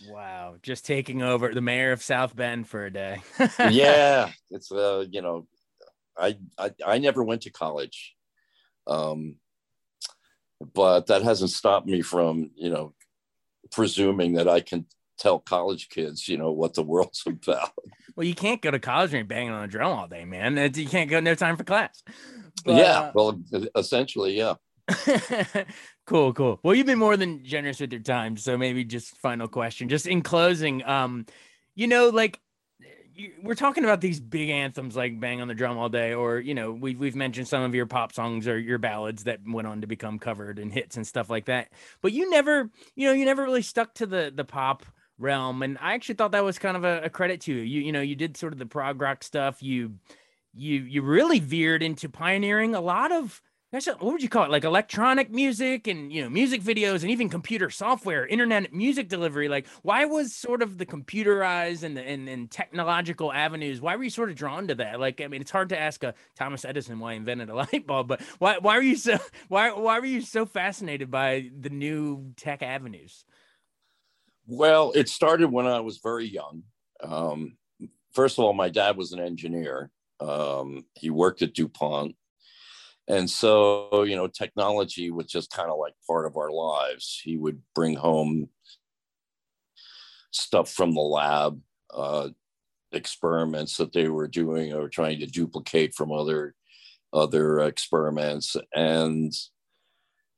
Wow. 0.09 0.55
Just 0.61 0.85
taking 0.85 1.21
over 1.21 1.53
the 1.53 1.61
mayor 1.61 1.93
of 1.93 2.03
South 2.03 2.35
Bend 2.35 2.67
for 2.67 2.85
a 2.85 2.91
day. 2.91 3.21
yeah. 3.59 4.29
It's, 4.49 4.71
uh, 4.71 5.05
you 5.09 5.21
know, 5.21 5.47
I, 6.17 6.37
I, 6.57 6.71
I 6.85 6.97
never 6.97 7.23
went 7.23 7.43
to 7.43 7.49
college. 7.49 8.15
Um, 8.87 9.35
but 10.73 11.07
that 11.07 11.21
hasn't 11.21 11.51
stopped 11.51 11.87
me 11.87 12.01
from 12.01 12.51
you 12.55 12.69
know 12.69 12.93
presuming 13.71 14.33
that 14.33 14.47
i 14.47 14.59
can 14.59 14.85
tell 15.19 15.37
college 15.37 15.89
kids 15.89 16.27
you 16.27 16.37
know 16.37 16.51
what 16.51 16.73
the 16.73 16.81
world's 16.81 17.23
about. 17.27 17.71
Well 18.15 18.25
you 18.25 18.33
can't 18.33 18.61
go 18.61 18.71
to 18.71 18.79
college 18.79 19.13
and 19.13 19.27
banging 19.27 19.51
on 19.51 19.63
a 19.63 19.67
drum 19.67 19.91
all 19.91 20.07
day 20.07 20.25
man. 20.25 20.57
You 20.73 20.87
can't 20.87 21.09
go 21.09 21.19
no 21.19 21.35
time 21.35 21.57
for 21.57 21.63
class. 21.63 22.01
But, 22.65 22.75
yeah 22.75 22.99
uh, 22.99 23.11
well 23.13 23.41
essentially 23.75 24.37
yeah. 24.37 24.55
Cool 26.07 26.33
cool. 26.33 26.59
Well 26.63 26.73
you've 26.73 26.87
been 26.87 26.97
more 26.97 27.17
than 27.17 27.45
generous 27.45 27.79
with 27.79 27.91
your 27.91 28.01
time 28.01 28.35
so 28.35 28.57
maybe 28.57 28.83
just 28.83 29.15
final 29.17 29.47
question. 29.47 29.89
Just 29.89 30.07
in 30.07 30.21
closing 30.21 30.83
um 30.85 31.25
you 31.75 31.87
know 31.87 32.09
like 32.09 32.39
we're 33.41 33.55
talking 33.55 33.83
about 33.83 34.01
these 34.01 34.19
big 34.19 34.49
anthems 34.49 34.95
like 34.95 35.19
"Bang 35.19 35.41
on 35.41 35.47
the 35.47 35.53
Drum 35.53 35.77
All 35.77 35.89
Day," 35.89 36.13
or 36.13 36.39
you 36.39 36.53
know, 36.53 36.71
we've 36.71 36.99
we've 36.99 37.15
mentioned 37.15 37.47
some 37.47 37.63
of 37.63 37.75
your 37.75 37.85
pop 37.85 38.13
songs 38.13 38.47
or 38.47 38.57
your 38.57 38.77
ballads 38.77 39.23
that 39.25 39.39
went 39.45 39.67
on 39.67 39.81
to 39.81 39.87
become 39.87 40.19
covered 40.19 40.59
and 40.59 40.71
hits 40.71 40.97
and 40.97 41.05
stuff 41.05 41.29
like 41.29 41.45
that. 41.45 41.69
But 42.01 42.13
you 42.13 42.29
never, 42.29 42.69
you 42.95 43.07
know, 43.07 43.13
you 43.13 43.25
never 43.25 43.43
really 43.43 43.61
stuck 43.61 43.93
to 43.95 44.05
the 44.05 44.31
the 44.33 44.45
pop 44.45 44.85
realm, 45.17 45.63
and 45.63 45.77
I 45.81 45.93
actually 45.93 46.15
thought 46.15 46.31
that 46.31 46.43
was 46.43 46.59
kind 46.59 46.77
of 46.77 46.83
a, 46.83 47.01
a 47.03 47.09
credit 47.09 47.41
to 47.41 47.53
you. 47.53 47.61
You 47.61 47.81
you 47.81 47.91
know, 47.91 48.01
you 48.01 48.15
did 48.15 48.37
sort 48.37 48.53
of 48.53 48.59
the 48.59 48.65
prog 48.65 49.01
rock 49.01 49.23
stuff. 49.23 49.61
You 49.61 49.95
you 50.53 50.81
you 50.81 51.01
really 51.01 51.39
veered 51.39 51.83
into 51.83 52.09
pioneering 52.09 52.75
a 52.75 52.81
lot 52.81 53.11
of 53.11 53.41
what 53.71 54.01
would 54.01 54.23
you 54.23 54.29
call 54.29 54.45
it? 54.45 54.51
Like 54.51 54.63
electronic 54.63 55.29
music 55.31 55.87
and 55.87 56.11
you 56.11 56.23
know 56.23 56.29
music 56.29 56.61
videos 56.61 57.01
and 57.01 57.11
even 57.11 57.29
computer 57.29 57.69
software 57.69 58.25
internet 58.25 58.73
music 58.73 59.09
delivery. 59.09 59.47
Like 59.47 59.67
why 59.83 60.05
was 60.05 60.33
sort 60.33 60.61
of 60.63 60.77
the 60.77 60.85
computerized 60.85 61.83
and 61.83 61.97
and, 61.97 62.27
and 62.27 62.49
technological 62.49 63.31
avenues 63.31 63.79
why 63.79 63.95
were 63.95 64.03
you 64.03 64.09
sort 64.09 64.29
of 64.29 64.35
drawn 64.35 64.67
to 64.67 64.75
that? 64.75 64.99
Like 64.99 65.21
i 65.21 65.27
mean 65.27 65.41
it's 65.41 65.51
hard 65.51 65.69
to 65.69 65.79
ask 65.79 66.03
a 66.03 66.15
thomas 66.35 66.65
edison 66.65 66.99
why 66.99 67.13
he 67.13 67.17
invented 67.17 67.49
a 67.49 67.55
light 67.71 67.85
bulb 67.85 68.07
but 68.07 68.21
why 68.39 68.57
why 68.57 68.75
were 68.75 68.81
you 68.81 68.95
so 68.95 69.17
why 69.49 69.71
why 69.71 69.99
were 69.99 70.05
you 70.05 70.21
so 70.21 70.45
fascinated 70.45 71.11
by 71.11 71.49
the 71.59 71.69
new 71.69 72.33
tech 72.37 72.63
avenues? 72.63 73.23
Well 74.47 74.91
it 74.95 75.09
started 75.09 75.51
when 75.51 75.67
i 75.67 75.79
was 75.79 75.99
very 75.99 76.27
young. 76.27 76.63
Um, 77.03 77.57
first 78.13 78.39
of 78.39 78.45
all 78.45 78.53
my 78.53 78.69
dad 78.69 78.97
was 78.97 79.13
an 79.13 79.19
engineer. 79.19 79.91
Um, 80.19 80.85
he 80.95 81.09
worked 81.11 81.43
at 81.43 81.53
dupont 81.53 82.15
and 83.09 83.29
so 83.29 84.03
you 84.03 84.15
know 84.15 84.27
technology 84.27 85.09
was 85.11 85.25
just 85.25 85.51
kind 85.51 85.69
of 85.69 85.79
like 85.79 85.93
part 86.07 86.25
of 86.25 86.37
our 86.37 86.51
lives. 86.51 87.19
He 87.23 87.37
would 87.37 87.61
bring 87.75 87.95
home 87.95 88.49
stuff 90.31 90.71
from 90.71 90.93
the 90.93 91.01
lab 91.01 91.59
uh, 91.93 92.29
experiments 92.91 93.77
that 93.77 93.93
they 93.93 94.07
were 94.09 94.27
doing 94.27 94.73
or 94.73 94.87
trying 94.87 95.19
to 95.19 95.25
duplicate 95.25 95.95
from 95.95 96.11
other 96.11 96.55
other 97.11 97.59
experiments. 97.61 98.55
And 98.75 99.33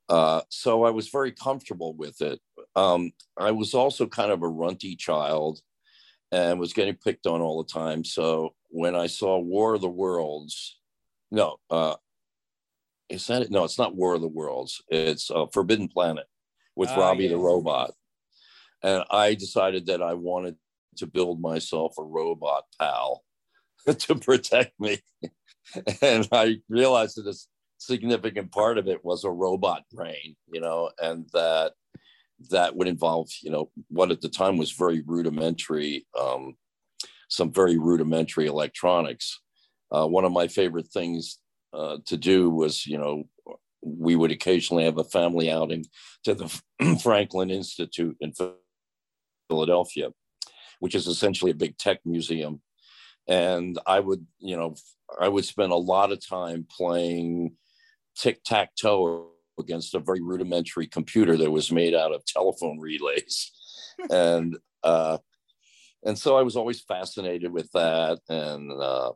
uh, 0.09 0.41
so 0.49 0.83
i 0.83 0.89
was 0.89 1.07
very 1.09 1.31
comfortable 1.31 1.93
with 1.93 2.21
it. 2.21 2.39
Um, 2.75 3.11
i 3.37 3.51
was 3.51 3.73
also 3.73 4.07
kind 4.07 4.31
of 4.31 4.43
a 4.43 4.47
runty 4.47 4.95
child 4.95 5.61
and 6.31 6.59
was 6.59 6.73
getting 6.73 6.95
picked 6.95 7.27
on 7.27 7.41
all 7.41 7.61
the 7.61 7.71
time. 7.71 8.05
So 8.05 8.55
when 8.69 8.95
i 8.95 9.07
saw 9.07 9.37
war 9.37 9.75
of 9.75 9.81
the 9.81 9.89
worlds 9.89 10.77
no 11.31 11.57
uh, 11.69 11.95
is 13.11 13.27
that 13.27 13.43
it? 13.43 13.51
No, 13.51 13.63
it's 13.63 13.77
not 13.77 13.95
War 13.95 14.15
of 14.15 14.21
the 14.21 14.27
Worlds. 14.27 14.81
It's 14.89 15.29
uh, 15.29 15.45
Forbidden 15.53 15.87
Planet 15.87 16.25
with 16.75 16.89
uh, 16.91 16.97
Robby 16.97 17.23
yes. 17.23 17.31
the 17.31 17.37
robot. 17.37 17.91
And 18.83 19.03
I 19.11 19.35
decided 19.35 19.87
that 19.87 20.01
I 20.01 20.13
wanted 20.13 20.55
to 20.97 21.07
build 21.07 21.39
myself 21.39 21.95
a 21.97 22.03
robot 22.03 22.63
pal 22.79 23.23
to 23.87 24.15
protect 24.15 24.79
me. 24.79 24.99
and 26.01 26.27
I 26.31 26.57
realized 26.69 27.17
that 27.17 27.27
a 27.27 27.37
significant 27.77 28.51
part 28.51 28.77
of 28.77 28.87
it 28.87 29.03
was 29.03 29.23
a 29.23 29.29
robot 29.29 29.83
brain, 29.91 30.35
you 30.51 30.61
know, 30.61 30.89
and 31.01 31.27
that 31.33 31.73
that 32.49 32.75
would 32.75 32.87
involve, 32.87 33.29
you 33.43 33.51
know, 33.51 33.69
what 33.89 34.11
at 34.11 34.21
the 34.21 34.29
time 34.29 34.57
was 34.57 34.71
very 34.71 35.03
rudimentary 35.05 36.07
um, 36.19 36.55
some 37.31 37.51
very 37.51 37.77
rudimentary 37.77 38.45
electronics. 38.45 39.39
Uh, 39.91 40.05
one 40.05 40.25
of 40.25 40.31
my 40.31 40.47
favorite 40.47 40.87
things 40.87 41.39
uh, 41.73 41.97
to 42.05 42.17
do 42.17 42.49
was, 42.49 42.85
you 42.85 42.97
know, 42.97 43.23
we 43.81 44.15
would 44.15 44.31
occasionally 44.31 44.83
have 44.83 44.97
a 44.97 45.03
family 45.03 45.49
outing 45.49 45.85
to 46.23 46.35
the 46.35 46.61
Franklin 47.03 47.49
Institute 47.49 48.15
in 48.19 48.33
Philadelphia, 49.49 50.09
which 50.79 50.95
is 50.95 51.07
essentially 51.07 51.51
a 51.51 51.55
big 51.55 51.77
tech 51.77 51.99
museum. 52.05 52.61
And 53.27 53.79
I 53.85 53.99
would, 53.99 54.25
you 54.39 54.57
know, 54.57 54.75
I 55.19 55.27
would 55.27 55.45
spend 55.45 55.71
a 55.71 55.77
lot 55.77 56.11
of 56.11 56.25
time 56.25 56.65
playing 56.69 57.55
tic 58.15 58.43
tac 58.43 58.71
toe 58.79 59.29
against 59.59 59.95
a 59.95 59.99
very 59.99 60.21
rudimentary 60.21 60.87
computer 60.87 61.37
that 61.37 61.51
was 61.51 61.71
made 61.71 61.93
out 61.93 62.13
of 62.13 62.25
telephone 62.25 62.79
relays. 62.79 63.51
and 64.09 64.57
uh, 64.83 65.17
and 66.03 66.17
so 66.17 66.35
I 66.35 66.41
was 66.41 66.55
always 66.55 66.81
fascinated 66.81 67.51
with 67.51 67.71
that, 67.73 68.19
and 68.27 68.71
uh, 68.71 69.11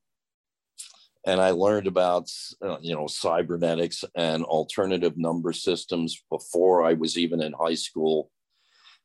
and 1.26 1.42
I 1.42 1.52
learned 1.52 1.88
about 1.88 2.30
uh, 2.62 2.78
you 2.82 2.94
know 2.94 3.08
cybernetics 3.08 4.04
and 4.16 4.44
alternative 4.44 5.18
number 5.18 5.54
systems 5.54 6.24
before 6.30 6.86
I 6.86 6.94
was 6.94 7.18
even 7.18 7.42
in 7.42 7.54
high 7.54 7.76
school. 7.76 8.32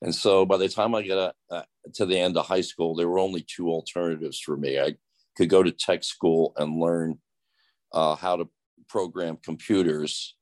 And 0.03 0.15
so 0.15 0.47
by 0.47 0.57
the 0.57 0.69
time 0.69 0.95
I 0.95 1.07
got 1.07 1.35
uh, 1.51 1.63
to 1.95 2.07
the 2.07 2.19
end 2.19 2.37
of 2.37 2.47
high 2.47 2.63
school, 2.63 2.95
there 2.95 3.09
were 3.09 3.19
only 3.19 3.45
two 3.47 3.69
alternatives 3.69 4.39
for 4.41 4.57
me. 4.57 4.81
I 4.81 4.97
could 5.37 5.51
go 5.51 5.63
to 5.63 5.73
tech 5.73 6.05
school 6.05 6.55
and 6.57 6.81
learn 6.81 7.19
uh, 7.93 8.15
how 8.17 8.37
to 8.37 8.49
program 8.89 9.39
computers, 9.43 10.37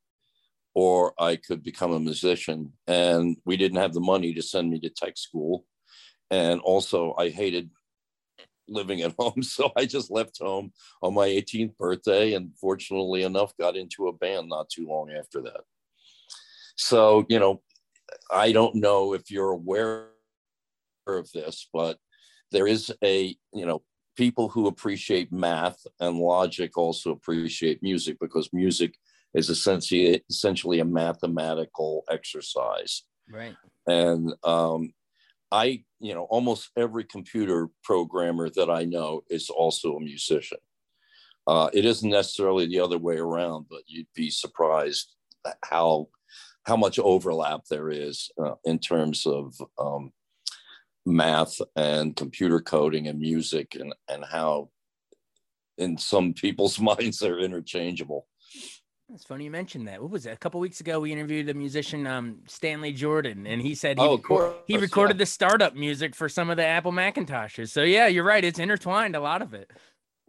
or 0.75 1.13
I 1.19 1.37
could 1.37 1.63
become 1.63 1.93
a 1.93 2.01
musician. 2.01 2.73
And 2.87 3.37
we 3.45 3.57
didn't 3.57 3.79
have 3.79 3.95
the 3.95 4.01
money 4.01 4.33
to 4.35 4.43
send 4.43 4.71
me 4.71 4.79
to 4.81 4.91
tech 4.91 5.17
school. 5.17 5.65
And 6.31 6.61
also, 6.61 7.15
I 7.19 7.31
hated 7.31 7.71
living 8.69 9.03
at 9.03 9.15
home. 9.19 9.43
So 9.43 9.71
I 9.77 9.85
just 9.85 10.11
left 10.11 10.39
home 10.39 10.73
on 11.03 11.15
my 11.15 11.29
18th 11.29 11.77
birthday 11.77 12.35
and 12.35 12.51
fortunately 12.61 13.23
enough 13.23 13.57
got 13.59 13.77
into 13.77 14.09
a 14.09 14.13
band 14.13 14.49
not 14.49 14.69
too 14.69 14.87
long 14.87 15.11
after 15.11 15.43
that. 15.43 15.61
So, 16.77 17.27
you 17.29 17.39
know, 17.39 17.63
I 18.31 18.53
don't 18.53 18.77
know 18.77 19.15
if 19.15 19.31
you're 19.31 19.51
aware 19.51 20.09
of 21.07 21.31
this, 21.33 21.69
but 21.73 21.99
there 22.53 22.67
is 22.67 22.93
a, 23.03 23.37
you 23.53 23.67
know, 23.67 23.83
people 24.17 24.49
who 24.49 24.67
appreciate 24.67 25.33
math 25.33 25.87
and 26.01 26.19
logic 26.19 26.77
also 26.77 27.11
appreciate 27.13 27.83
music 27.83 28.17
because 28.21 28.51
music 28.53 28.97
is 29.35 29.51
essentially 29.51 30.23
essentially 30.29 30.81
a 30.81 30.85
mathematical 30.85 32.05
exercise. 32.11 33.03
Right. 33.31 33.55
And 33.87 34.35
um, 34.43 34.93
I, 35.53 35.85
you 36.01 36.15
know, 36.15 36.25
almost 36.25 36.71
every 36.77 37.05
computer 37.05 37.69
programmer 37.83 38.49
that 38.51 38.71
I 38.71 38.85
know 38.85 39.23
is 39.29 39.51
also 39.51 39.97
a 39.97 40.01
musician. 40.01 40.59
Uh, 41.47 41.71
it 41.73 41.85
isn't 41.85 42.11
necessarily 42.11 42.67
the 42.67 42.81
other 42.81 42.99
way 42.99 43.17
around, 43.17 43.67
but 43.71 43.83
you'd 43.87 44.07
be 44.15 44.31
surprised 44.31 45.15
how 45.65 46.09
how 46.65 46.77
much 46.77 46.99
overlap 46.99 47.63
there 47.71 47.89
is 47.89 48.31
uh, 48.43 48.55
in 48.65 48.79
terms 48.79 49.25
of 49.25 49.55
um, 49.79 50.13
math 51.07 51.59
and 51.75 52.15
computer 52.15 52.61
coding 52.61 53.09
and 53.09 53.19
music, 53.19 53.75
and 53.75 53.95
and 54.09 54.25
how 54.25 54.69
in 55.79 55.97
some 55.97 56.35
people's 56.35 56.79
minds 56.91 57.19
they're 57.19 57.39
interchangeable. 57.39 58.27
It's 59.15 59.25
funny 59.25 59.45
you 59.45 59.51
mentioned 59.51 59.89
that. 59.89 60.03
What 60.03 60.11
was 60.11 60.27
it? 60.27 60.33
A 60.33 60.37
couple 60.37 60.61
weeks 60.61 60.81
ago, 60.81 61.01
we 61.01 61.13
interviewed 61.13 61.47
the 61.47 61.55
musician, 61.55 62.07
um, 62.07 62.41
Stanley 62.47 62.93
Jordan, 62.93 63.47
and 63.47 63.63
he 63.63 63.75
said 63.75 63.99
he, 63.99 64.05
oh, 64.05 64.17
record, 64.17 64.57
he 64.67 64.77
recorded 64.77 65.17
yeah. 65.17 65.21
the 65.21 65.27
startup 65.27 65.75
music 65.75 66.15
for 66.15 66.29
some 66.29 66.51
of 66.51 66.59
the 66.59 66.65
Apple 66.65 66.93
Macintoshes. 66.93 67.71
So 67.71 67.83
yeah, 67.83 68.07
you're 68.07 68.25
right. 68.25 68.45
It's 68.45 68.59
intertwined 68.59 69.17
a 69.17 69.21
lot 69.21 69.41
of 69.41 69.55
it. 69.55 69.71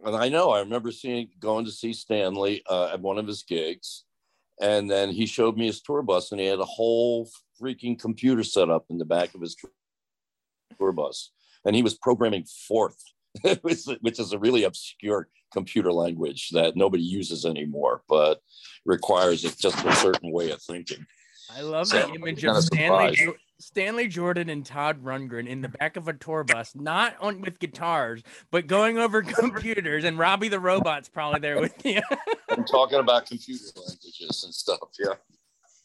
And 0.02 0.16
I 0.16 0.30
know. 0.30 0.50
I 0.50 0.60
remember 0.60 0.90
seeing 0.92 1.28
going 1.38 1.66
to 1.66 1.70
see 1.70 1.92
Stanley 1.92 2.62
uh, 2.70 2.86
at 2.94 3.00
one 3.00 3.18
of 3.18 3.26
his 3.26 3.42
gigs, 3.42 4.04
and 4.62 4.90
then 4.90 5.10
he 5.10 5.26
showed 5.26 5.58
me 5.58 5.66
his 5.66 5.82
tour 5.82 6.00
bus, 6.00 6.32
and 6.32 6.40
he 6.40 6.46
had 6.46 6.58
a 6.58 6.64
whole 6.64 7.28
freaking 7.60 8.00
computer 8.00 8.42
set 8.42 8.70
up 8.70 8.86
in 8.88 8.96
the 8.96 9.04
back 9.04 9.34
of 9.34 9.42
his 9.42 9.56
tour 10.78 10.92
bus, 10.92 11.32
and 11.66 11.76
he 11.76 11.82
was 11.82 11.98
programming 11.98 12.44
Forth 12.66 13.02
which 13.62 14.18
is 14.18 14.32
a 14.32 14.38
really 14.38 14.64
obscure 14.64 15.28
computer 15.52 15.92
language 15.92 16.50
that 16.50 16.76
nobody 16.76 17.02
uses 17.02 17.44
anymore, 17.44 18.02
but 18.08 18.40
requires 18.84 19.42
just 19.42 19.64
a 19.84 19.94
certain 19.96 20.32
way 20.32 20.50
of 20.50 20.62
thinking. 20.62 21.06
I 21.54 21.62
love 21.62 21.88
so, 21.88 22.00
the 22.00 22.14
image 22.14 22.44
of 22.44 22.62
Stanley, 22.62 23.16
Stanley 23.58 24.08
Jordan 24.08 24.48
and 24.48 24.64
Todd 24.64 25.04
Rundgren 25.04 25.46
in 25.46 25.60
the 25.60 25.68
back 25.68 25.96
of 25.96 26.08
a 26.08 26.12
tour 26.12 26.44
bus, 26.44 26.74
not 26.74 27.14
on 27.20 27.40
with 27.40 27.58
guitars, 27.58 28.22
but 28.50 28.66
going 28.66 28.98
over 28.98 29.22
computers, 29.22 30.04
and 30.04 30.18
Robby 30.18 30.48
the 30.48 30.60
robot's 30.60 31.08
probably 31.08 31.40
there 31.40 31.60
with 31.60 31.84
you. 31.84 32.00
I'm 32.50 32.64
talking 32.64 33.00
about 33.00 33.26
computer 33.26 33.64
languages 33.76 34.44
and 34.44 34.54
stuff. 34.54 34.78
Yeah. 34.98 35.14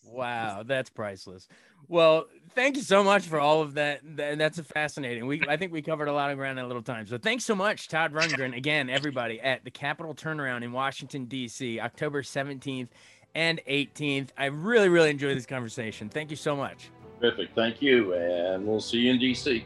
Wow, 0.06 0.64
that's 0.64 0.90
priceless. 0.90 1.48
Well, 1.88 2.26
thank 2.54 2.78
you 2.78 2.82
so 2.82 3.04
much 3.04 3.24
for 3.24 3.40
all 3.40 3.62
of 3.62 3.76
that. 3.76 4.02
And 4.04 4.40
that's 4.40 4.60
fascinating. 4.60 5.28
We 5.28 5.42
I 5.48 5.58
think 5.58 5.72
we 5.72 5.82
covered 5.82 6.08
a 6.08 6.14
lot 6.14 6.32
of 6.32 6.38
ground 6.38 6.58
in 6.58 6.66
a 6.66 6.68
little 6.68 6.82
time. 6.82 7.06
So 7.08 7.18
thanks 7.18 7.46
so 7.46 7.56
much, 7.56 7.88
Todd 7.88 8.14
Rundgren. 8.14 8.56
Again, 8.56 8.90
everybody 8.90 9.40
at 9.40 9.64
the 9.64 9.72
Capital 9.72 10.16
Turnaround 10.16 10.64
in 10.64 10.72
Washington 10.72 11.26
D.C., 11.26 11.80
October 11.80 12.22
17th 12.22 12.88
and 13.36 13.62
18th. 13.68 14.30
I 14.38 14.46
really, 14.46 14.90
really 14.90 15.10
enjoyed 15.10 15.38
this 15.38 15.46
conversation. 15.46 16.10
Thank 16.10 16.32
you 16.32 16.38
so 16.38 16.56
much. 16.56 16.90
Perfect. 17.20 17.56
Thank 17.56 17.82
you, 17.82 18.14
and 18.14 18.66
we'll 18.66 18.82
see 18.82 18.98
you 18.98 19.12
in 19.12 19.20
D.C. 19.20 19.66